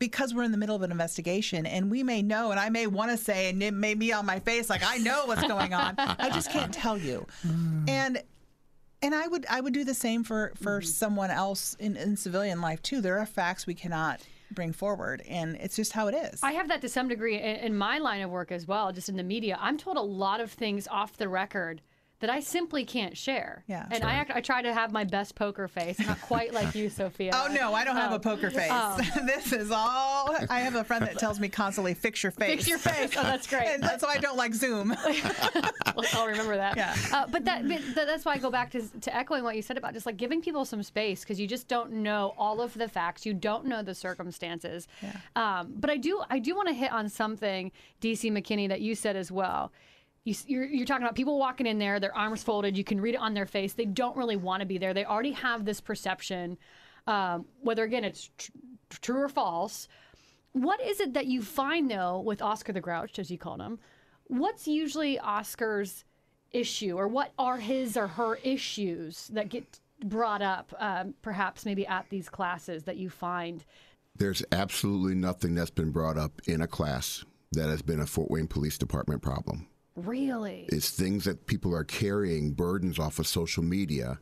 Because 0.00 0.34
we're 0.34 0.42
in 0.42 0.50
the 0.50 0.58
middle 0.58 0.74
of 0.74 0.82
an 0.82 0.90
investigation 0.90 1.64
and 1.64 1.90
we 1.90 2.02
may 2.02 2.22
know, 2.22 2.50
and 2.50 2.58
I 2.58 2.70
may 2.70 2.88
want 2.88 3.12
to 3.12 3.16
say, 3.16 3.50
and 3.50 3.62
it 3.62 3.72
may 3.72 3.94
be 3.94 4.12
on 4.12 4.26
my 4.26 4.40
face, 4.40 4.68
like 4.68 4.82
I 4.84 4.96
know 4.96 5.26
what's 5.26 5.46
going 5.46 5.72
on. 5.72 5.94
I 5.98 6.30
just 6.30 6.50
can't 6.50 6.74
tell 6.74 6.98
you. 6.98 7.26
Mm. 7.46 7.88
And 7.88 8.22
and 9.02 9.14
I 9.14 9.28
would 9.28 9.46
I 9.48 9.60
would 9.60 9.72
do 9.72 9.84
the 9.84 9.94
same 9.94 10.24
for 10.24 10.52
for 10.56 10.80
mm. 10.80 10.86
someone 10.86 11.30
else 11.30 11.76
in, 11.78 11.96
in 11.96 12.16
civilian 12.16 12.60
life 12.60 12.82
too. 12.82 13.00
There 13.00 13.18
are 13.18 13.26
facts 13.26 13.66
we 13.66 13.74
cannot 13.74 14.20
bring 14.50 14.72
forward, 14.72 15.22
and 15.28 15.56
it's 15.56 15.76
just 15.76 15.92
how 15.92 16.08
it 16.08 16.14
is. 16.14 16.40
I 16.42 16.52
have 16.52 16.68
that 16.68 16.80
to 16.80 16.88
some 16.88 17.08
degree 17.08 17.36
in, 17.36 17.56
in 17.56 17.76
my 17.76 17.98
line 17.98 18.22
of 18.22 18.30
work 18.30 18.50
as 18.50 18.66
well, 18.66 18.92
just 18.92 19.08
in 19.08 19.16
the 19.16 19.22
media. 19.22 19.56
I'm 19.60 19.78
told 19.78 19.96
a 19.96 20.02
lot 20.02 20.40
of 20.40 20.50
things 20.50 20.88
off 20.88 21.16
the 21.16 21.28
record 21.28 21.82
that 22.20 22.30
I 22.30 22.40
simply 22.40 22.84
can't 22.84 23.16
share. 23.16 23.64
Yeah. 23.66 23.86
And 23.90 24.04
I, 24.04 24.12
act, 24.12 24.30
I 24.34 24.40
try 24.40 24.62
to 24.62 24.72
have 24.72 24.92
my 24.92 25.04
best 25.04 25.34
poker 25.34 25.68
face, 25.68 25.98
not 25.98 26.20
quite 26.20 26.52
like 26.54 26.74
you, 26.74 26.88
Sophia. 27.00 27.32
Oh 27.34 27.48
no, 27.52 27.74
I 27.74 27.84
don't 27.84 27.96
have 27.96 28.12
Oh. 28.12 28.16
a 28.16 28.20
poker 28.20 28.50
face. 28.50 28.68
Oh. 28.70 28.98
this 29.26 29.52
is 29.52 29.70
all. 29.70 30.34
I 30.48 30.60
have 30.60 30.74
a 30.74 30.84
friend 30.84 31.04
that 31.06 31.18
tells 31.18 31.40
me 31.40 31.48
constantly, 31.48 31.94
"Fix 31.94 32.22
your 32.22 32.32
face." 32.32 32.50
Fix 32.50 32.68
your 32.68 32.78
face. 32.78 33.14
Oh, 33.16 33.22
that's 33.22 33.46
great. 33.46 33.66
and 33.74 33.82
that's 33.82 34.02
why 34.04 34.14
I 34.14 34.18
don't 34.18 34.36
like 34.36 34.54
Zoom. 34.54 34.94
I'll 36.14 36.26
remember 36.26 36.56
that. 36.56 36.76
Yeah. 36.76 36.94
Uh, 37.12 37.26
but 37.26 37.44
that 37.44 37.66
but 37.68 37.80
that's 37.94 38.24
why 38.24 38.32
I 38.34 38.38
go 38.38 38.50
back 38.50 38.70
to 38.72 38.82
to 39.00 39.16
echoing 39.16 39.44
what 39.44 39.56
you 39.56 39.62
said 39.62 39.76
about 39.76 39.94
just 39.94 40.06
like 40.06 40.16
giving 40.16 40.40
people 40.40 40.64
some 40.64 40.82
space 40.82 41.20
because 41.20 41.40
you 41.40 41.46
just 41.46 41.68
don't 41.68 41.92
know 41.92 42.34
all 42.38 42.60
of 42.60 42.74
the 42.74 42.88
facts. 42.88 43.24
You 43.26 43.34
don't 43.34 43.66
know 43.66 43.82
the 43.82 43.94
circumstances. 43.94 44.88
Um, 45.36 45.72
but 45.78 45.90
I 45.90 45.96
do 45.96 46.22
I 46.28 46.38
do 46.38 46.54
want 46.54 46.68
to 46.68 46.74
hit 46.74 46.92
on 46.92 47.08
something, 47.08 47.72
DC 48.00 48.30
McKinney, 48.30 48.68
that 48.68 48.80
you 48.80 48.94
said 48.94 49.16
as 49.16 49.30
well. 49.32 49.72
You, 50.24 50.34
you're, 50.46 50.64
you're 50.64 50.86
talking 50.86 51.02
about 51.02 51.14
people 51.14 51.38
walking 51.38 51.66
in 51.66 51.78
there, 51.78 51.98
their 51.98 52.16
arms 52.16 52.42
folded. 52.42 52.76
You 52.76 52.84
can 52.84 53.00
read 53.00 53.14
it 53.14 53.20
on 53.20 53.32
their 53.32 53.46
face. 53.46 53.72
They 53.72 53.86
don't 53.86 54.16
really 54.16 54.36
want 54.36 54.60
to 54.60 54.66
be 54.66 54.78
there. 54.78 54.92
They 54.92 55.04
already 55.04 55.32
have 55.32 55.64
this 55.64 55.80
perception, 55.80 56.58
um, 57.06 57.46
whether 57.62 57.84
again 57.84 58.04
it's 58.04 58.30
tr- 58.36 58.50
true 59.00 59.22
or 59.22 59.28
false. 59.28 59.88
What 60.52 60.80
is 60.80 61.00
it 61.00 61.14
that 61.14 61.26
you 61.26 61.42
find 61.42 61.90
though 61.90 62.20
with 62.20 62.42
Oscar 62.42 62.72
the 62.72 62.80
Grouch, 62.80 63.18
as 63.18 63.30
you 63.30 63.38
called 63.38 63.60
him? 63.60 63.78
What's 64.26 64.68
usually 64.68 65.18
Oscar's 65.18 66.04
issue, 66.52 66.96
or 66.96 67.08
what 67.08 67.32
are 67.38 67.58
his 67.58 67.96
or 67.96 68.06
her 68.06 68.36
issues 68.42 69.28
that 69.28 69.48
get 69.48 69.80
brought 70.04 70.42
up, 70.42 70.74
um, 70.78 71.14
perhaps 71.22 71.64
maybe 71.64 71.86
at 71.86 72.06
these 72.10 72.28
classes 72.28 72.84
that 72.84 72.96
you 72.96 73.08
find? 73.08 73.64
There's 74.16 74.44
absolutely 74.52 75.14
nothing 75.14 75.54
that's 75.54 75.70
been 75.70 75.92
brought 75.92 76.18
up 76.18 76.40
in 76.46 76.60
a 76.60 76.66
class 76.66 77.24
that 77.52 77.68
has 77.68 77.82
been 77.82 78.00
a 78.00 78.06
Fort 78.06 78.30
Wayne 78.30 78.46
Police 78.46 78.78
Department 78.78 79.22
problem. 79.22 79.66
Really? 79.96 80.66
It's 80.68 80.90
things 80.90 81.24
that 81.24 81.46
people 81.46 81.74
are 81.74 81.84
carrying 81.84 82.52
burdens 82.52 82.98
off 82.98 83.18
of 83.18 83.26
social 83.26 83.62
media 83.62 84.18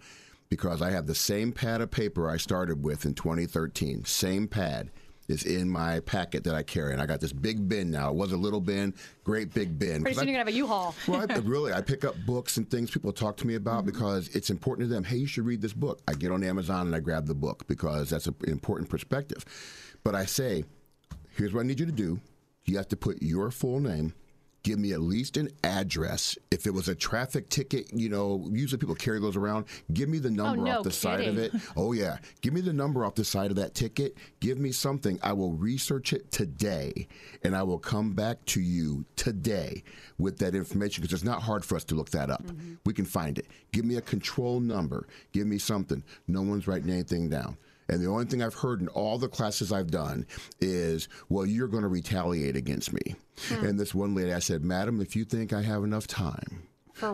because 0.49 0.81
I 0.83 0.91
have 0.91 1.07
the 1.07 1.15
same 1.15 1.53
pad 1.53 1.81
of 1.81 1.91
paper 1.91 2.29
I 2.29 2.37
started 2.39 2.83
with 2.83 3.05
in 3.05 3.15
2013. 3.15 4.05
Same 4.05 4.49
pad 4.49 4.91
is 5.29 5.45
in 5.45 5.69
my 5.69 6.01
packet 6.01 6.43
that 6.45 6.55
I 6.55 6.63
carry. 6.63 6.93
And 6.95 7.03
I 7.03 7.07
got 7.07 7.21
this 7.21 7.35
big 7.35 7.69
bin 7.69 7.91
now. 7.91 8.09
It 8.09 8.17
was 8.17 8.33
a 8.33 8.37
little 8.37 8.63
bin, 8.63 8.95
great 9.25 9.53
big 9.53 9.79
bin. 9.79 10.01
Pretty 10.01 10.15
'Cause 10.15 10.19
I- 10.19 10.21
soon 10.23 10.29
you're 10.29 10.39
gonna 10.39 10.51
have 10.51 10.55
a 10.55 10.57
U-Haul. 10.57 10.95
well, 11.07 11.27
I, 11.29 11.35
really, 11.45 11.73
I 11.73 11.83
pick 11.83 12.03
up 12.05 12.15
books 12.27 12.57
and 12.57 12.69
things 12.71 12.91
people 12.91 13.13
talk 13.13 13.37
to 13.39 13.47
me 13.47 13.55
about 13.55 13.81
mm-hmm. 13.81 13.93
because 13.93 14.29
it's 14.29 14.49
important 14.49 14.89
to 14.89 14.95
them. 14.95 15.05
Hey, 15.05 15.19
you 15.19 15.27
should 15.27 15.45
read 15.45 15.61
this 15.61 15.75
book. 15.75 16.01
I 16.09 16.15
get 16.15 16.33
on 16.33 16.43
Amazon 16.43 16.87
and 16.87 16.97
I 16.97 17.01
grab 17.01 17.27
the 17.27 17.35
book 17.35 17.67
because 17.69 18.09
that's 18.09 18.27
an 18.27 18.37
important 18.47 18.89
perspective. 18.89 19.45
But 20.03 20.15
I 20.15 20.25
say, 20.25 20.65
here's 21.37 21.53
what 21.53 21.61
I 21.61 21.65
need 21.65 21.79
you 21.79 21.87
to 21.87 21.93
do. 21.93 22.21
You 22.65 22.79
have 22.79 22.89
to 22.89 22.97
put 22.97 23.23
your 23.23 23.51
full 23.51 23.81
name, 23.81 24.15
give 24.63 24.79
me 24.79 24.93
at 24.93 25.01
least 25.01 25.37
an 25.37 25.49
address. 25.65 26.37
If 26.51 26.67
it 26.67 26.75
was 26.75 26.89
a 26.89 26.95
traffic 26.95 27.49
ticket, 27.49 27.93
you 27.93 28.09
know, 28.09 28.47
usually 28.51 28.79
people 28.79 28.95
carry 28.95 29.21
those 29.21 29.37
around. 29.37 29.67
Give 29.93 30.09
me 30.09 30.19
the 30.19 30.29
oh, 30.29 30.33
number 30.33 30.63
Oh, 30.63 30.65
no 30.65 30.79
off 30.79 30.85
the 30.85 30.91
side 30.91 31.21
of 31.21 31.37
kidding. 31.37 31.61
it. 31.61 31.63
Oh, 31.77 31.93
yeah. 31.93 32.19
Give 32.41 32.53
me 32.53 32.61
the 32.61 32.73
number 32.73 33.05
off 33.05 33.15
the 33.15 33.25
side 33.25 33.51
of 33.51 33.57
that 33.57 33.75
ticket. 33.75 34.17
Give 34.41 34.59
me 34.59 34.73
something. 34.73 35.19
I 35.23 35.33
will 35.33 35.53
research 35.53 36.13
it 36.13 36.31
today 36.33 37.09
and 37.43 37.57
I 37.57 37.63
will 37.63 37.79
come 37.79 38.13
back 38.13 38.45
to 38.47 38.61
you 38.61 39.05
today 39.17 39.85
with 40.19 40.39
that 40.39 40.55
information 40.55 41.03
because 41.03 41.15
it's 41.15 41.25
not 41.25 41.43
hard 41.43 41.65
for 41.65 41.77
us 41.77 41.85
to 41.85 41.95
look 41.95 42.11
that 42.11 42.31
up. 42.31 42.43
Mm-hmm. 42.45 42.75
We 42.85 42.93
can 42.95 43.05
find 43.05 43.39
it. 43.39 43.47
Give 43.73 43.85
me 43.85 43.97
a 43.97 44.01
control 44.03 44.61
number. 44.61 45.07
Give 45.33 45.47
me 45.47 45.59
something. 45.59 46.03
No 46.27 46.43
one's 46.43 46.67
writing 46.67 46.91
anything 46.91 47.29
down. 47.31 47.57
And 47.89 48.03
the 48.03 48.09
only 48.09 48.27
thing 48.27 48.43
I've 48.43 48.55
heard 48.55 48.81
in 48.81 48.89
all 48.89 49.19
the 49.19 49.29
classes 49.29 49.73
I've 49.73 49.91
done 49.91 50.27
is, 50.61 51.09
well, 51.29 51.47
you're 51.47 51.69
going 51.69 51.83
to 51.83 51.89
retaliate 51.89 52.57
against 52.57 52.93
me. 52.93 53.17
Hmm. 53.49 53.65
And 53.65 53.81
this 53.81 53.95
one 53.95 54.15
lady, 54.15 54.33
I 54.33 54.41
said, 54.41 54.63
Madam, 54.63 55.01
if 55.01 55.17
you 55.17 55.25
think 55.25 55.53
I 55.53 55.63
have 55.63 55.85
enough 55.85 56.07
time 56.07 56.65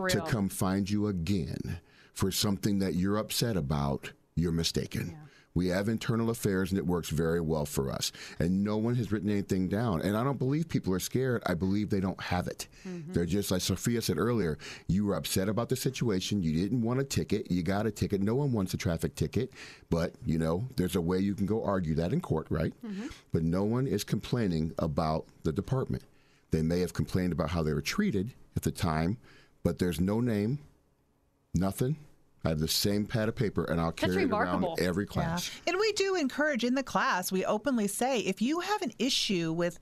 to 0.09 0.21
come 0.27 0.49
find 0.49 0.89
you 0.89 1.07
again 1.07 1.79
for 2.13 2.31
something 2.31 2.79
that 2.79 2.95
you're 2.95 3.17
upset 3.17 3.55
about, 3.55 4.11
you're 4.35 4.51
mistaken. 4.51 5.17
We 5.55 5.69
have 5.69 5.87
internal 5.87 6.29
affairs 6.29 6.71
and 6.71 6.77
it 6.77 6.85
works 6.85 7.09
very 7.09 7.39
well 7.39 7.65
for 7.65 7.89
us. 7.89 8.11
And 8.39 8.63
no 8.63 8.77
one 8.77 8.95
has 8.95 9.11
written 9.11 9.29
anything 9.29 9.69
down. 9.69 10.01
And 10.01 10.15
I 10.17 10.23
don't 10.23 10.37
believe 10.37 10.67
people 10.67 10.93
are 10.93 10.99
scared. 10.99 11.41
I 11.45 11.53
believe 11.53 11.89
they 11.89 12.01
don't 12.01 12.21
have 12.21 12.47
it. 12.47 12.67
Mm-hmm. 12.87 13.13
They're 13.13 13.25
just 13.25 13.51
like 13.51 13.61
Sophia 13.61 14.01
said 14.01 14.17
earlier, 14.17 14.57
you 14.87 15.05
were 15.05 15.15
upset 15.15 15.47
about 15.47 15.69
the 15.69 15.77
situation. 15.77 16.43
You 16.43 16.51
didn't 16.51 16.81
want 16.81 16.99
a 16.99 17.05
ticket. 17.05 17.49
You 17.49 17.63
got 17.63 17.87
a 17.87 17.91
ticket. 17.91 18.21
No 18.21 18.35
one 18.35 18.51
wants 18.51 18.73
a 18.73 18.77
traffic 18.77 19.15
ticket. 19.15 19.51
But, 19.89 20.13
you 20.25 20.37
know, 20.37 20.67
there's 20.75 20.97
a 20.97 21.01
way 21.01 21.19
you 21.19 21.33
can 21.33 21.45
go 21.45 21.63
argue 21.63 21.95
that 21.95 22.11
in 22.11 22.19
court, 22.19 22.47
right? 22.49 22.73
Mm-hmm. 22.85 23.07
But 23.31 23.43
no 23.43 23.63
one 23.63 23.87
is 23.87 24.03
complaining 24.03 24.73
about 24.77 25.25
the 25.43 25.53
department. 25.53 26.03
They 26.51 26.61
may 26.61 26.81
have 26.81 26.93
complained 26.93 27.31
about 27.31 27.49
how 27.49 27.63
they 27.63 27.73
were 27.73 27.81
treated 27.81 28.33
at 28.55 28.63
the 28.63 28.71
time, 28.71 29.17
but 29.63 29.79
there's 29.79 29.99
no 30.01 30.19
name, 30.19 30.59
nothing. 31.53 31.97
I 32.45 32.49
have 32.49 32.59
the 32.59 32.67
same 32.67 33.05
pad 33.05 33.27
of 33.27 33.35
paper, 33.35 33.63
and 33.63 33.81
I'll 33.81 33.91
carry 33.91 34.23
it 34.23 34.31
around 34.31 34.65
every 34.79 35.05
class. 35.05 35.49
And 35.65 35.77
we 35.79 35.91
do 35.93 36.15
encourage 36.15 36.63
in 36.63 36.75
the 36.75 36.83
class, 36.83 37.31
we 37.31 37.43
openly 37.43 37.87
say 37.87 38.19
if 38.19 38.41
you 38.41 38.59
have 38.59 38.81
an 38.81 38.91
issue 38.99 39.51
with 39.51 39.79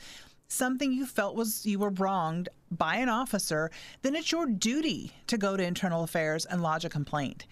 something 0.47 0.93
you 0.93 1.05
felt 1.05 1.35
was 1.35 1.65
you 1.65 1.79
were 1.79 1.89
wronged 1.89 2.47
by 2.71 2.95
an 2.95 3.09
officer, 3.09 3.69
then 4.01 4.15
it's 4.15 4.31
your 4.31 4.45
duty 4.45 5.11
to 5.27 5.37
go 5.37 5.57
to 5.57 5.63
internal 5.63 6.03
affairs 6.03 6.45
and 6.45 6.61
lodge 6.61 6.85
a 6.85 6.89
complaint. 6.89 7.45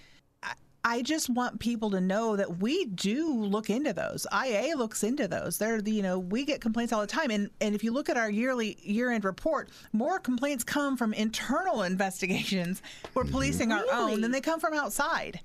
I- 0.84 0.92
I 0.92 1.02
just 1.04 1.30
want 1.30 1.60
people 1.60 1.90
to 1.92 2.02
know 2.02 2.36
that 2.36 2.60
we 2.60 2.86
do 2.86 3.34
look 3.34 3.70
into 3.70 3.94
those. 3.94 4.28
IA 4.32 4.76
looks 4.76 5.04
into 5.04 5.28
those. 5.28 5.58
They're 5.58 5.82
the, 5.82 5.92
you 5.92 6.04
know, 6.04 6.20
we 6.20 6.46
get 6.46 6.62
complaints 6.62 6.92
all 6.94 7.02
the 7.02 7.08
time. 7.08 7.32
And 7.32 7.50
and 7.60 7.74
if 7.74 7.84
you 7.84 7.92
look 7.92 8.10
at 8.10 8.18
our 8.18 8.30
yearly 8.30 8.78
year 8.84 9.10
end 9.10 9.24
report, 9.24 9.70
more 9.94 10.20
complaints 10.20 10.64
come 10.64 10.98
from 10.98 11.14
internal 11.14 11.82
investigations. 11.94 12.82
We're 13.14 13.24
mm-hmm. 13.24 13.32
policing 13.32 13.72
our 13.72 13.86
own 13.92 14.22
than 14.22 14.32
they 14.32 14.42
come 14.42 14.60
from 14.60 14.74
outside. 14.74 15.40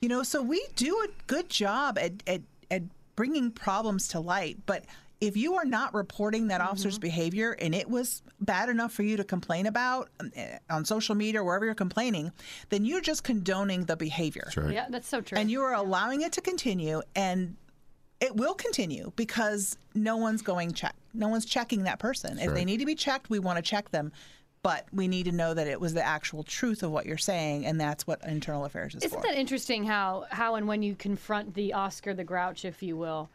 You 0.00 0.08
know, 0.08 0.22
so 0.22 0.42
we 0.42 0.64
do 0.74 0.94
a 0.96 1.08
good 1.26 1.48
job 1.48 1.98
at, 1.98 2.22
at, 2.26 2.42
at 2.70 2.82
bringing 3.14 3.50
problems 3.50 4.08
to 4.08 4.20
light. 4.20 4.58
But 4.64 4.84
if 5.20 5.36
you 5.36 5.54
are 5.56 5.64
not 5.64 5.94
reporting 5.94 6.48
that 6.48 6.60
officer's 6.60 6.98
behavior 6.98 7.56
and 7.58 7.74
it 7.74 7.88
was 7.90 8.22
bad 8.40 8.68
enough 8.68 8.92
for 8.92 9.02
you 9.02 9.16
to 9.16 9.24
complain 9.24 9.66
about 9.66 10.08
um, 10.20 10.30
eh, 10.36 10.58
on 10.70 10.84
social 10.84 11.14
media 11.14 11.40
or 11.40 11.44
wherever 11.44 11.64
you're 11.64 11.74
complaining, 11.74 12.30
then 12.68 12.84
you're 12.84 13.00
just 13.00 13.24
condoning 13.24 13.84
the 13.84 13.96
behavior. 13.96 14.44
That's 14.46 14.56
right. 14.56 14.74
Yeah, 14.74 14.86
that's 14.88 15.08
so 15.08 15.20
true. 15.20 15.36
And 15.36 15.50
you 15.50 15.62
are 15.62 15.74
allowing 15.74 16.22
it 16.22 16.32
to 16.32 16.40
continue 16.40 17.02
and 17.16 17.56
it 18.20 18.34
will 18.36 18.54
continue 18.54 19.12
because 19.16 19.76
no 19.94 20.16
one's 20.16 20.42
going 20.42 20.72
check. 20.72 20.94
No 21.14 21.28
one's 21.28 21.44
checking 21.44 21.84
that 21.84 21.98
person. 21.98 22.38
If 22.38 22.54
they 22.54 22.64
need 22.64 22.78
to 22.78 22.86
be 22.86 22.94
checked, 22.94 23.30
we 23.30 23.38
want 23.38 23.56
to 23.56 23.62
check 23.62 23.90
them. 23.90 24.12
But 24.62 24.86
we 24.92 25.06
need 25.06 25.26
to 25.26 25.32
know 25.32 25.54
that 25.54 25.68
it 25.68 25.80
was 25.80 25.94
the 25.94 26.04
actual 26.04 26.42
truth 26.42 26.82
of 26.82 26.90
what 26.90 27.06
you're 27.06 27.16
saying, 27.16 27.64
and 27.64 27.80
that's 27.80 28.08
what 28.08 28.20
internal 28.26 28.64
affairs 28.64 28.92
is 28.96 29.04
Isn't 29.04 29.22
for. 29.22 29.28
that 29.28 29.38
interesting 29.38 29.84
how 29.84 30.26
how 30.30 30.56
and 30.56 30.66
when 30.66 30.82
you 30.82 30.96
confront 30.96 31.54
the 31.54 31.74
Oscar 31.74 32.12
the 32.12 32.24
Grouch, 32.24 32.64
if 32.64 32.82
you 32.82 32.96
will, 32.96 33.30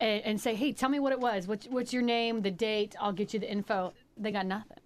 and, 0.00 0.22
and 0.24 0.40
say, 0.40 0.54
"Hey, 0.54 0.72
tell 0.72 0.88
me 0.88 1.00
what 1.00 1.12
it 1.12 1.20
was. 1.20 1.46
What's, 1.46 1.66
what's 1.66 1.92
your 1.92 2.02
name, 2.02 2.42
the 2.42 2.50
date? 2.50 2.94
I'll 3.00 3.12
get 3.12 3.32
you 3.34 3.40
the 3.40 3.50
info." 3.50 3.92
They 4.16 4.30
got 4.30 4.46
nothing. 4.46 4.78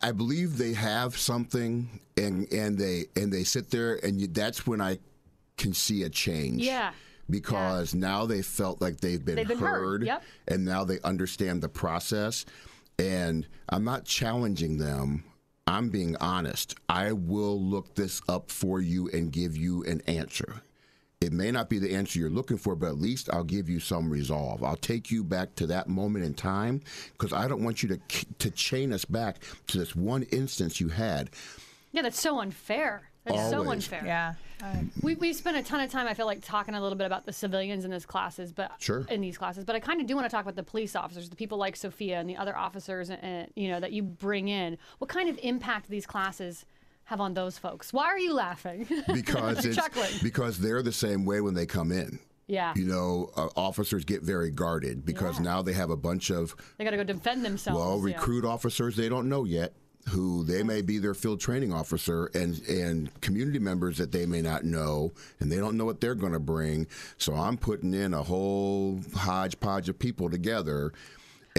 I 0.00 0.12
believe 0.12 0.58
they 0.58 0.74
have 0.74 1.16
something, 1.16 2.00
and 2.16 2.50
and 2.52 2.78
they 2.78 3.06
and 3.16 3.32
they 3.32 3.44
sit 3.44 3.70
there, 3.70 3.96
and 4.04 4.20
you, 4.20 4.28
that's 4.28 4.66
when 4.66 4.80
I 4.80 4.98
can 5.56 5.74
see 5.74 6.04
a 6.04 6.08
change. 6.08 6.62
Yeah. 6.62 6.92
Because 7.30 7.94
now 7.94 8.24
they 8.24 8.40
felt 8.40 8.80
like 8.80 9.00
they've 9.00 9.22
been, 9.22 9.36
They've 9.36 9.46
been 9.48 9.58
heard, 9.58 10.02
yep. 10.02 10.22
and 10.46 10.64
now 10.64 10.84
they 10.84 10.98
understand 11.00 11.62
the 11.62 11.68
process. 11.68 12.46
And 12.98 13.46
I'm 13.68 13.84
not 13.84 14.06
challenging 14.06 14.78
them. 14.78 15.24
I'm 15.66 15.90
being 15.90 16.16
honest. 16.16 16.74
I 16.88 17.12
will 17.12 17.60
look 17.62 17.94
this 17.94 18.22
up 18.30 18.50
for 18.50 18.80
you 18.80 19.10
and 19.12 19.30
give 19.30 19.58
you 19.58 19.84
an 19.84 20.00
answer. 20.06 20.62
It 21.20 21.32
may 21.32 21.50
not 21.50 21.68
be 21.68 21.80
the 21.80 21.94
answer 21.96 22.20
you're 22.20 22.30
looking 22.30 22.58
for, 22.58 22.76
but 22.76 22.86
at 22.86 22.98
least 22.98 23.28
I'll 23.32 23.42
give 23.42 23.68
you 23.68 23.80
some 23.80 24.08
resolve. 24.08 24.62
I'll 24.62 24.76
take 24.76 25.10
you 25.10 25.24
back 25.24 25.56
to 25.56 25.66
that 25.66 25.88
moment 25.88 26.24
in 26.24 26.32
time 26.32 26.80
because 27.12 27.32
I 27.32 27.48
don't 27.48 27.64
want 27.64 27.82
you 27.82 27.88
to 27.88 27.98
to 28.38 28.50
chain 28.52 28.92
us 28.92 29.04
back 29.04 29.38
to 29.66 29.78
this 29.78 29.96
one 29.96 30.22
instance 30.24 30.80
you 30.80 30.88
had. 30.90 31.30
Yeah, 31.90 32.02
that's 32.02 32.20
so 32.20 32.38
unfair. 32.38 33.02
That's 33.24 33.50
so 33.50 33.68
unfair. 33.68 34.02
yeah. 34.06 34.34
I- 34.62 34.84
We 35.02 35.16
we 35.16 35.32
spent 35.32 35.56
a 35.56 35.62
ton 35.64 35.80
of 35.80 35.90
time. 35.90 36.06
I 36.06 36.14
feel 36.14 36.24
like 36.26 36.40
talking 36.40 36.74
a 36.76 36.80
little 36.80 36.96
bit 36.96 37.06
about 37.06 37.26
the 37.26 37.32
civilians 37.32 37.84
in 37.84 37.90
this 37.90 38.06
classes, 38.06 38.52
but 38.52 38.70
Sure. 38.78 39.04
in 39.10 39.20
these 39.20 39.36
classes. 39.36 39.64
But 39.64 39.74
I 39.74 39.80
kind 39.80 40.00
of 40.00 40.06
do 40.06 40.14
want 40.14 40.24
to 40.24 40.30
talk 40.30 40.42
about 40.44 40.54
the 40.54 40.62
police 40.62 40.94
officers, 40.94 41.28
the 41.28 41.36
people 41.36 41.58
like 41.58 41.74
Sophia 41.74 42.20
and 42.20 42.30
the 42.30 42.36
other 42.36 42.56
officers, 42.56 43.10
and, 43.10 43.50
you 43.56 43.66
know 43.68 43.80
that 43.80 43.90
you 43.90 44.04
bring 44.04 44.46
in. 44.46 44.78
What 44.98 45.10
kind 45.10 45.28
of 45.28 45.36
impact 45.42 45.88
these 45.90 46.06
classes 46.06 46.64
have 47.08 47.20
on 47.22 47.32
those 47.32 47.56
folks? 47.56 47.90
Why 47.90 48.04
are 48.04 48.18
you 48.18 48.34
laughing? 48.34 48.86
because 49.14 49.64
it's 49.64 50.20
because 50.22 50.58
they're 50.58 50.82
the 50.82 50.92
same 50.92 51.24
way 51.24 51.40
when 51.40 51.54
they 51.54 51.64
come 51.64 51.90
in. 51.90 52.18
Yeah. 52.46 52.74
You 52.76 52.84
know, 52.84 53.30
uh, 53.34 53.48
officers 53.56 54.04
get 54.04 54.22
very 54.22 54.50
guarded 54.50 55.06
because 55.06 55.36
Yeah. 55.38 55.44
now 55.44 55.62
they 55.62 55.72
have 55.72 55.88
a 55.88 55.96
bunch 55.96 56.30
of 56.30 56.54
they 56.76 56.84
got 56.84 56.90
to 56.90 56.98
go 56.98 57.04
defend 57.04 57.44
themselves. 57.46 57.78
well 57.78 57.98
yeah. 58.06 58.14
recruit 58.14 58.44
officers 58.44 58.94
they 58.94 59.08
don't 59.08 59.28
know 59.28 59.44
yet 59.44 59.72
who 60.10 60.44
they 60.44 60.62
may 60.62 60.80
be 60.82 60.98
their 60.98 61.12
field 61.14 61.40
training 61.40 61.72
officer 61.72 62.26
and 62.34 62.60
and 62.68 63.20
community 63.22 63.58
members 63.58 63.96
that 63.98 64.12
they 64.12 64.24
may 64.26 64.40
not 64.42 64.64
know 64.64 65.12
and 65.40 65.50
they 65.52 65.56
don't 65.56 65.76
know 65.76 65.84
what 65.84 66.00
they're 66.00 66.14
going 66.14 66.32
to 66.32 66.38
bring 66.40 66.86
so 67.18 67.34
i'm 67.34 67.58
putting 67.58 67.92
in 67.92 68.14
a 68.14 68.22
whole 68.22 69.00
hodgepodge 69.14 69.88
of 69.90 69.98
people 69.98 70.30
together 70.30 70.92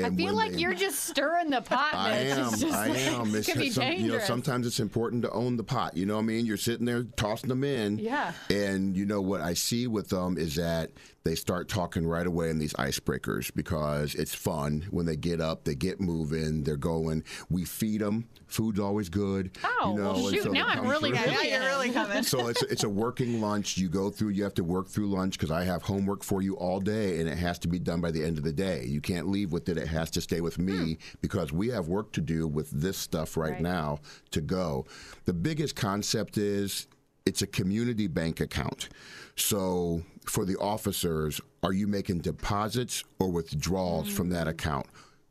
I 0.05 0.09
feel 0.09 0.25
when 0.27 0.35
like 0.35 0.51
they- 0.53 0.59
you're 0.59 0.73
just 0.73 1.03
stirring 1.05 1.49
the 1.49 1.61
pot. 1.61 1.93
I 1.93 2.11
am. 2.17 2.49
Just 2.51 2.63
I 2.65 2.87
like- 2.87 2.97
am. 2.99 3.35
It 3.35 3.45
can 3.45 3.59
be 3.59 3.69
some- 3.69 3.83
dangerous. 3.83 4.01
you 4.05 4.11
know, 4.11 4.19
sometimes 4.25 4.65
it's 4.67 4.79
important 4.79 5.23
to 5.23 5.31
own 5.31 5.57
the 5.57 5.63
pot. 5.63 5.95
You 5.97 6.05
know 6.05 6.15
what 6.15 6.21
I 6.21 6.25
mean? 6.25 6.45
You're 6.45 6.57
sitting 6.57 6.85
there 6.85 7.03
tossing 7.15 7.49
them 7.49 7.63
in. 7.63 7.99
Yeah. 7.99 8.33
And 8.49 8.95
you 8.95 9.05
know 9.05 9.21
what 9.21 9.41
I 9.41 9.53
see 9.53 9.87
with 9.87 10.09
them 10.09 10.37
is 10.37 10.55
that 10.55 10.91
they 11.23 11.35
start 11.35 11.67
talking 11.67 12.07
right 12.07 12.25
away 12.25 12.49
in 12.49 12.59
these 12.59 12.73
icebreakers 12.73 13.51
because 13.53 14.15
it's 14.15 14.33
fun 14.33 14.87
when 14.89 15.05
they 15.05 15.15
get 15.17 15.41
up, 15.41 15.65
they 15.65 15.75
get 15.75 15.99
moving, 15.99 16.63
they're 16.63 16.77
going. 16.77 17.23
We 17.49 17.65
feed 17.65 18.01
them. 18.01 18.27
Food's 18.47 18.79
always 18.79 19.09
good. 19.09 19.51
Oh, 19.63 19.91
you 19.95 20.01
know, 20.01 20.13
well, 20.13 20.31
shoot, 20.31 20.43
so 20.43 20.51
now 20.51 20.65
I'm 20.67 20.87
really 20.87 21.11
through. 21.11 21.25
good. 21.25 21.33
Yeah, 21.45 21.59
you're 21.59 21.69
really 21.69 21.91
coming. 21.91 22.23
So 22.23 22.47
it's 22.47 22.63
it's 22.63 22.83
a 22.83 22.89
working 22.89 23.41
lunch. 23.41 23.77
You 23.77 23.89
go 23.89 24.09
through. 24.09 24.29
You 24.29 24.43
have 24.43 24.55
to 24.55 24.63
work 24.63 24.87
through 24.87 25.07
lunch 25.07 25.33
because 25.33 25.51
I 25.51 25.65
have 25.65 25.83
homework 25.83 26.23
for 26.23 26.41
you 26.41 26.55
all 26.55 26.79
day, 26.79 27.19
and 27.19 27.29
it 27.29 27.37
has 27.37 27.59
to 27.59 27.67
be 27.67 27.77
done 27.77 28.01
by 28.01 28.09
the 28.09 28.23
end 28.23 28.39
of 28.39 28.43
the 28.43 28.51
day. 28.53 28.85
You 28.87 29.01
can't 29.01 29.27
leave 29.29 29.51
with 29.51 29.69
it. 29.69 29.77
It 29.77 29.87
has 29.89 30.09
to 30.11 30.21
stay 30.21 30.41
with 30.41 30.57
me 30.57 30.93
hmm. 30.93 30.93
because 31.21 31.51
we 31.51 31.69
have 31.69 31.87
work 31.87 32.11
to 32.13 32.21
do 32.21 32.47
with 32.47 32.69
this 32.71 32.97
stuff 32.97 33.37
right, 33.37 33.53
Right. 33.53 33.61
now 33.61 33.99
to 34.31 34.41
go. 34.41 34.85
The 35.25 35.33
biggest 35.33 35.75
concept 35.75 36.37
is 36.37 36.87
it's 37.25 37.41
a 37.41 37.47
community 37.47 38.07
bank 38.07 38.39
account. 38.39 38.89
So 39.35 40.03
for 40.25 40.45
the 40.45 40.57
officers, 40.57 41.39
are 41.63 41.73
you 41.73 41.87
making 41.87 42.19
deposits 42.19 43.03
or 43.19 43.29
withdrawals 43.29 44.09
from 44.09 44.29
that 44.29 44.47
mm. 44.47 44.51
account? 44.51 44.87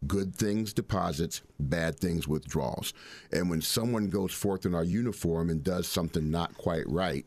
Good 0.06 0.34
things, 0.34 0.72
deposits, 0.72 1.42
bad 1.58 1.98
things, 1.98 2.28
withdrawals. 2.28 2.94
And 3.32 3.50
when 3.50 3.60
someone 3.60 4.08
goes 4.08 4.32
forth 4.32 4.64
in 4.64 4.74
our 4.74 4.84
uniform 4.84 5.50
and 5.50 5.64
does 5.64 5.88
something 5.88 6.30
not 6.30 6.56
quite 6.56 6.88
right, 6.88 7.26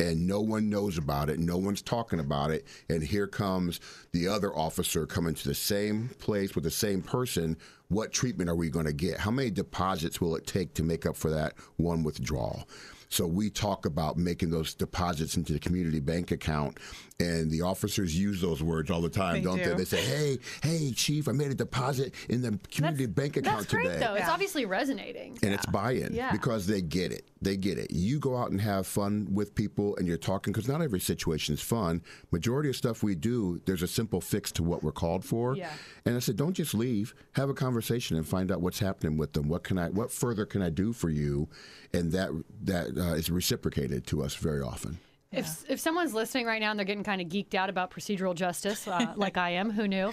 and 0.00 0.28
no 0.28 0.40
one 0.40 0.70
knows 0.70 0.96
about 0.96 1.28
it, 1.28 1.40
no 1.40 1.56
one's 1.56 1.82
talking 1.82 2.20
about 2.20 2.52
it, 2.52 2.64
and 2.88 3.02
here 3.02 3.26
comes 3.26 3.80
the 4.12 4.28
other 4.28 4.54
officer 4.56 5.06
coming 5.06 5.34
to 5.34 5.48
the 5.48 5.54
same 5.54 6.08
place 6.20 6.54
with 6.54 6.62
the 6.62 6.70
same 6.70 7.02
person, 7.02 7.56
what 7.88 8.12
treatment 8.12 8.48
are 8.48 8.54
we 8.54 8.70
going 8.70 8.86
to 8.86 8.92
get? 8.92 9.18
How 9.18 9.32
many 9.32 9.50
deposits 9.50 10.20
will 10.20 10.36
it 10.36 10.46
take 10.46 10.74
to 10.74 10.84
make 10.84 11.04
up 11.04 11.16
for 11.16 11.30
that 11.30 11.54
one 11.76 12.04
withdrawal? 12.04 12.68
So 13.08 13.26
we 13.26 13.50
talk 13.50 13.86
about 13.86 14.18
making 14.18 14.50
those 14.50 14.74
deposits 14.74 15.36
into 15.36 15.52
the 15.52 15.58
community 15.58 15.98
bank 15.98 16.30
account, 16.30 16.78
and 17.20 17.50
the 17.50 17.62
officers 17.62 18.16
use 18.16 18.40
those 18.40 18.62
words 18.62 18.90
all 18.92 19.00
the 19.00 19.08
time, 19.08 19.34
They 19.34 19.40
don't 19.40 19.58
do. 19.58 19.64
they? 19.70 19.74
They 19.74 19.84
say, 19.84 20.00
"Hey, 20.00 20.38
hey, 20.62 20.92
chief, 20.92 21.26
I 21.26 21.32
made 21.32 21.50
a 21.50 21.54
deposit 21.54 22.14
in 22.28 22.42
the 22.42 22.56
community 22.70 23.06
bank 23.06 23.36
account 23.36 23.58
That's 23.58 23.72
great, 23.72 23.84
today." 23.88 23.98
though. 23.98 24.14
It's 24.14 24.28
obviously 24.28 24.64
resonating. 24.66 25.36
and 25.42 25.52
it's 25.52 25.66
buy-in 25.66 26.14
Yeah. 26.14 26.30
because 26.30 26.66
they 26.68 26.80
get 26.80 27.10
it. 27.12 27.28
They 27.42 27.56
get 27.56 27.76
it. 27.78 27.90
You 27.90 28.18
go 28.20 28.36
out 28.36 28.50
and 28.52 28.60
have 28.60 28.86
fun 28.86 29.28
with 29.32 29.54
people, 29.54 29.96
and 29.96 30.06
you're 30.06 30.16
talking 30.16 30.52
because 30.52 30.68
not 30.68 30.80
every 30.80 31.00
situation 31.00 31.54
is 31.54 31.60
fun. 31.60 32.02
Majority 32.30 32.68
of 32.68 32.76
stuff 32.76 33.02
we 33.02 33.14
do, 33.16 33.60
there's 33.64 33.82
a 33.82 33.88
simple 33.88 34.20
fix 34.20 34.52
to 34.52 34.62
what 34.62 34.82
we're 34.84 34.92
called 34.92 35.24
for. 35.24 35.56
Yeah. 35.56 35.72
And 36.04 36.14
I 36.16 36.20
said, 36.20 36.36
don't 36.36 36.54
just 36.54 36.72
leave. 36.74 37.14
Have 37.32 37.48
a 37.50 37.54
conversation 37.54 38.16
and 38.16 38.26
find 38.26 38.52
out 38.52 38.60
what's 38.60 38.78
happening 38.78 39.16
with 39.16 39.32
them. 39.32 39.48
What 39.48 39.64
can 39.64 39.76
I? 39.78 39.88
What 39.88 40.12
further 40.12 40.46
can 40.46 40.62
I 40.62 40.70
do 40.70 40.92
for 40.92 41.10
you? 41.10 41.48
And 41.92 42.12
that 42.12 42.30
that 42.62 42.96
uh, 42.96 43.14
is 43.14 43.28
reciprocated 43.30 44.06
to 44.08 44.22
us 44.22 44.34
very 44.36 44.60
often. 44.62 44.98
If 45.38 45.70
if 45.70 45.80
someone's 45.80 46.14
listening 46.14 46.46
right 46.46 46.60
now 46.60 46.70
and 46.70 46.78
they're 46.78 46.86
getting 46.86 47.04
kind 47.04 47.20
of 47.20 47.28
geeked 47.28 47.54
out 47.54 47.70
about 47.70 47.90
procedural 47.90 48.34
justice, 48.34 48.86
uh, 48.88 49.12
like 49.16 49.36
I 49.36 49.50
am, 49.50 49.70
who 49.70 49.88
knew? 49.88 50.12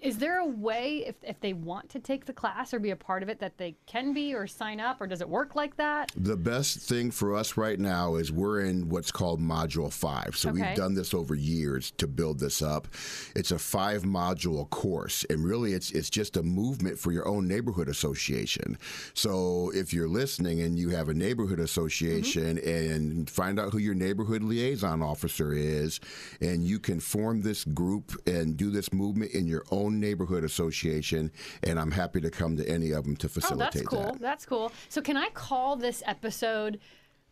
Is 0.00 0.16
there 0.16 0.38
a 0.38 0.46
way, 0.46 1.04
if, 1.06 1.16
if 1.22 1.40
they 1.40 1.52
want 1.52 1.90
to 1.90 1.98
take 1.98 2.24
the 2.24 2.32
class 2.32 2.72
or 2.72 2.78
be 2.78 2.90
a 2.90 2.96
part 2.96 3.22
of 3.22 3.28
it, 3.28 3.38
that 3.40 3.58
they 3.58 3.76
can 3.86 4.12
be 4.14 4.34
or 4.34 4.46
sign 4.46 4.80
up, 4.80 5.00
or 5.00 5.06
does 5.06 5.20
it 5.20 5.28
work 5.28 5.54
like 5.54 5.76
that? 5.76 6.10
The 6.16 6.36
best 6.36 6.78
thing 6.78 7.10
for 7.10 7.36
us 7.36 7.56
right 7.56 7.78
now 7.78 8.14
is 8.14 8.32
we're 8.32 8.60
in 8.60 8.88
what's 8.88 9.12
called 9.12 9.40
Module 9.40 9.92
5. 9.92 10.36
So 10.36 10.50
Okay. 10.50 10.62
we've 10.62 10.76
done 10.76 10.94
this 10.94 11.12
over 11.12 11.34
years 11.34 11.90
to 11.98 12.06
build 12.06 12.38
this 12.40 12.62
up. 12.62 12.88
It's 13.36 13.50
a 13.50 13.58
five 13.58 14.02
module 14.04 14.68
course, 14.70 15.24
and 15.28 15.44
really 15.44 15.74
it's, 15.74 15.90
it's 15.90 16.08
just 16.08 16.36
a 16.36 16.42
movement 16.42 16.98
for 16.98 17.12
your 17.12 17.28
own 17.28 17.46
neighborhood 17.46 17.88
association. 17.88 18.78
So 19.12 19.70
if 19.74 19.92
you're 19.92 20.08
listening 20.08 20.60
and 20.62 20.78
you 20.78 20.90
have 20.90 21.08
a 21.08 21.14
neighborhood 21.14 21.60
association 21.60 22.56
mm-hmm. 22.56 22.92
and 22.92 23.30
find 23.30 23.60
out 23.60 23.72
who 23.72 23.78
your 23.78 23.94
neighborhood 23.94 24.42
liaison 24.42 25.02
officer 25.02 25.52
is, 25.52 26.00
and 26.40 26.64
you 26.64 26.78
can 26.78 27.00
form 27.00 27.42
this 27.42 27.64
group 27.64 28.12
and 28.26 28.56
do 28.56 28.70
this 28.70 28.92
movement 28.92 29.32
in 29.32 29.46
your 29.46 29.64
own 29.70 29.89
neighborhood 29.90 30.44
association, 30.44 31.30
and 31.62 31.78
I'm 31.78 31.90
happy 31.90 32.20
to 32.20 32.30
come 32.30 32.56
to 32.56 32.68
any 32.68 32.92
of 32.92 33.04
them 33.04 33.16
to 33.16 33.28
facilitate. 33.28 33.82
Oh, 33.86 33.88
facilitate 33.88 33.90
that's 33.90 33.90
cool. 33.90 34.12
that. 34.12 34.20
That's 34.20 34.46
cool. 34.46 34.72
So, 34.88 35.00
can 35.00 35.16
I 35.16 35.28
call 35.30 35.76
this 35.76 36.02
episode 36.06 36.80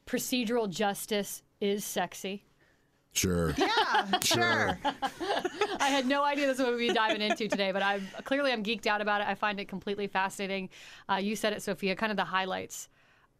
"Procedural 0.06 0.68
Justice 0.68 1.42
is 1.60 1.84
Sexy"? 1.84 2.44
Sure. 3.12 3.54
Yeah, 3.56 4.18
sure. 4.22 4.78
I 5.80 5.88
had 5.88 6.06
no 6.06 6.22
idea 6.22 6.46
this 6.46 6.58
is 6.58 6.64
what 6.64 6.74
we'd 6.76 6.88
be 6.88 6.94
diving 6.94 7.22
into 7.22 7.48
today, 7.48 7.72
but 7.72 7.82
I'm 7.82 8.06
clearly 8.24 8.52
I'm 8.52 8.62
geeked 8.62 8.86
out 8.86 9.00
about 9.00 9.20
it. 9.20 9.26
I 9.26 9.34
find 9.34 9.58
it 9.58 9.68
completely 9.68 10.06
fascinating. 10.06 10.70
Uh, 11.10 11.16
you 11.16 11.34
said 11.34 11.52
it, 11.52 11.62
Sophia. 11.62 11.96
Kind 11.96 12.10
of 12.12 12.16
the 12.16 12.24
highlights 12.24 12.88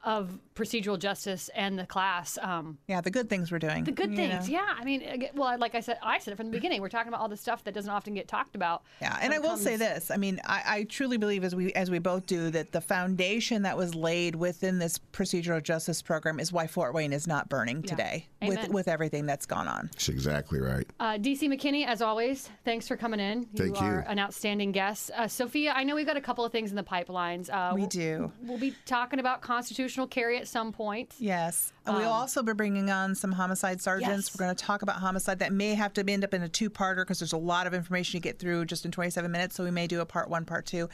of 0.04 0.38
procedural 0.54 0.98
justice 0.98 1.50
and 1.54 1.78
the 1.78 1.84
class. 1.86 2.38
Um, 2.40 2.78
Yeah, 2.86 3.00
the 3.00 3.10
good 3.10 3.28
things 3.28 3.50
we're 3.50 3.58
doing. 3.58 3.84
the 3.84 3.92
good 3.92 4.14
things, 4.14 4.48
know. 4.48 4.54
yeah. 4.54 4.74
I 4.76 4.84
mean, 4.84 5.28
well, 5.34 5.58
like 5.58 5.74
I 5.74 5.80
said, 5.80 5.98
I 6.02 6.18
said 6.18 6.32
it 6.32 6.36
from 6.36 6.46
the 6.46 6.52
beginning. 6.52 6.80
We're 6.80 6.88
talking 6.88 7.08
about 7.08 7.20
all 7.20 7.28
the 7.28 7.36
stuff 7.36 7.64
that 7.64 7.74
doesn't 7.74 7.90
often 7.90 8.14
get 8.14 8.28
talked 8.28 8.54
about. 8.54 8.82
Yeah, 9.00 9.16
and 9.20 9.32
I 9.32 9.38
when 9.38 9.44
it 9.44 9.48
will 9.48 9.56
say 9.56 9.76
this. 9.76 10.10
I 10.10 10.16
mean, 10.16 10.40
I, 10.44 10.62
I 10.66 10.82
truly 10.84 11.16
believe, 11.16 11.42
as 11.42 11.54
we 11.54 11.72
as 11.74 11.90
we 11.90 11.98
both 11.98 12.26
do, 12.26 12.50
that 12.50 12.70
the 12.72 12.80
foundation 12.80 13.62
that 13.62 13.76
was 13.76 13.94
laid 13.94 14.36
within 14.36 14.78
this 14.78 14.98
procedural 15.12 15.62
justice 15.62 16.00
program 16.00 16.38
is 16.38 16.52
why 16.52 16.68
Fort 16.68 16.94
Wayne 16.94 17.12
is 17.12 17.26
not 17.26 17.48
burning 17.48 17.82
today 17.82 18.28
with 18.40 18.58
Amen. 18.58 18.72
with 18.72 18.86
everything 18.88 19.26
that's 19.26 19.46
gone 19.46 19.66
on. 19.66 19.88
That's 19.92 20.08
exactly 20.08 20.60
right. 20.60 20.86
Uh, 21.00 21.14
DC 21.14 21.42
McKinney, 21.52 21.86
as 21.86 22.02
always, 22.02 22.48
thanks 22.64 22.86
for 22.86 22.96
coming 22.96 23.18
in. 23.20 23.46
Thank 23.56 23.80
you 23.80 23.86
are 23.86 23.94
you. 23.96 24.04
an 24.06 24.18
outstanding 24.20 24.70
guest. 24.72 25.10
Uh, 25.16 25.26
Sophia, 25.26 25.72
I 25.74 25.82
know 25.84 25.96
we've 25.96 26.06
got 26.06 26.16
a 26.16 26.20
couple 26.20 26.44
of 26.44 26.52
things 26.52 26.70
in 26.70 26.76
the 26.76 26.84
pipelines. 26.84 27.50
Uh, 27.50 27.72
We 27.74 27.80
we'll- 27.80 27.88
do. 27.88 28.32
We'll 28.42 28.58
be 28.58 28.74
talking 28.86 29.18
about 29.18 29.40
constitutional 29.40 29.87
carry 30.06 30.38
at 30.38 30.48
some 30.48 30.72
point. 30.72 31.14
Yes, 31.18 31.72
and 31.88 31.96
we'll 31.96 32.12
also 32.12 32.42
be 32.42 32.52
bringing 32.52 32.90
on 32.90 33.14
some 33.14 33.32
homicide 33.32 33.80
sergeants. 33.80 34.08
Um, 34.08 34.14
Yes. 34.18 34.34
We're 34.38 34.44
going 34.46 34.56
to 34.56 34.64
talk 34.64 34.82
about 34.82 34.96
homicide. 34.96 35.38
That 35.40 35.52
may 35.52 35.74
have 35.74 35.92
to 35.94 36.04
end 36.08 36.24
up 36.24 36.34
in 36.34 36.42
a 36.42 36.48
two-parter 36.48 36.98
because 36.98 37.18
there's 37.18 37.32
a 37.32 37.36
lot 37.36 37.66
of 37.66 37.74
information 37.74 38.20
to 38.20 38.22
get 38.22 38.38
through 38.38 38.64
just 38.66 38.84
in 38.84 38.90
27 38.90 39.30
minutes. 39.30 39.54
So 39.56 39.64
we 39.64 39.70
may 39.70 39.86
do 39.86 40.00
a 40.00 40.06
part 40.06 40.28
one, 40.30 40.44
part 40.44 40.66
two, 40.66 40.88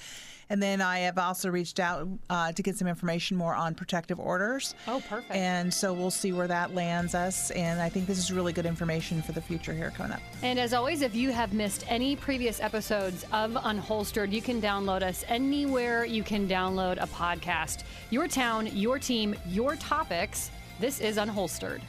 and 0.51 0.63
then 0.63 0.81
I 0.81 1.01
have 1.01 1.17
also 1.19 1.49
reached 1.51 1.81
out 1.81 2.07
uh, 2.29 2.53
to 2.53 2.63
get 2.63 2.77
some 2.77 2.89
information 2.89 3.37
more 3.37 3.55
on 3.55 3.75
protective 3.75 4.19
orders. 4.21 4.75
Oh, 4.87 5.03
perfect. 5.09 5.33
And 5.35 5.73
so 5.73 5.93
we'll 5.93 6.11
see 6.11 6.33
where 6.33 6.49
that 6.49 6.75
lands 6.75 7.15
us. 7.15 7.51
And 7.53 7.81
I 7.81 7.89
think 7.89 8.07
this 8.07 8.19
is 8.19 8.31
really 8.33 8.53
good 8.53 8.67
information 8.67 9.23
for 9.23 9.33
the 9.33 9.41
future 9.41 9.73
here 9.73 9.91
coming 9.91 10.13
up. 10.13 10.21
And 10.43 10.59
as 10.59 10.75
always, 10.75 11.03
if 11.03 11.15
you 11.15 11.31
have 11.33 11.53
missed 11.53 11.85
any 11.89 12.17
previous 12.17 12.61
episodes 12.61 13.25
of 13.33 13.53
Unholstered, 13.53 14.33
you 14.33 14.43
can 14.43 14.61
download 14.61 15.03
us 15.03 15.25
anywhere 15.29 16.05
you 16.05 16.23
can 16.23 16.49
download 16.49 17.03
a 17.03 17.07
podcast. 17.07 17.85
Your 18.11 18.29
town, 18.29 18.67
your 18.77 18.99
team, 18.99 19.35
your 19.49 19.77
topics. 19.77 20.51
This 20.81 21.01
is 21.01 21.17
Unholstered. 21.17 21.81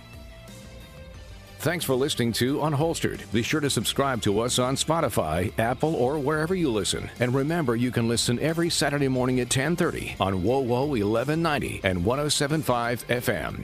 Thanks 1.60 1.84
for 1.84 1.96
listening 1.96 2.32
to 2.34 2.58
Unholstered. 2.58 3.32
Be 3.32 3.42
sure 3.42 3.60
to 3.60 3.72
subscribe 3.72 4.22
to 4.22 4.42
us 4.42 4.60
on 4.60 4.76
Spotify, 4.76 5.52
Apple, 5.58 5.96
or 5.96 6.20
wherever 6.20 6.54
you 6.54 6.70
listen. 6.70 7.10
And 7.20 7.34
remember, 7.34 7.76
you 7.76 7.90
can 7.90 8.08
listen 8.08 8.38
every 8.40 8.70
Saturday 8.70 9.08
morning 9.08 9.40
at 9.40 9.50
10:30 9.50 10.16
on 10.20 10.44
WoWo 10.44 10.90
1190 10.90 11.82
and 11.84 12.06
1075 12.06 13.08
FM. 13.08 13.64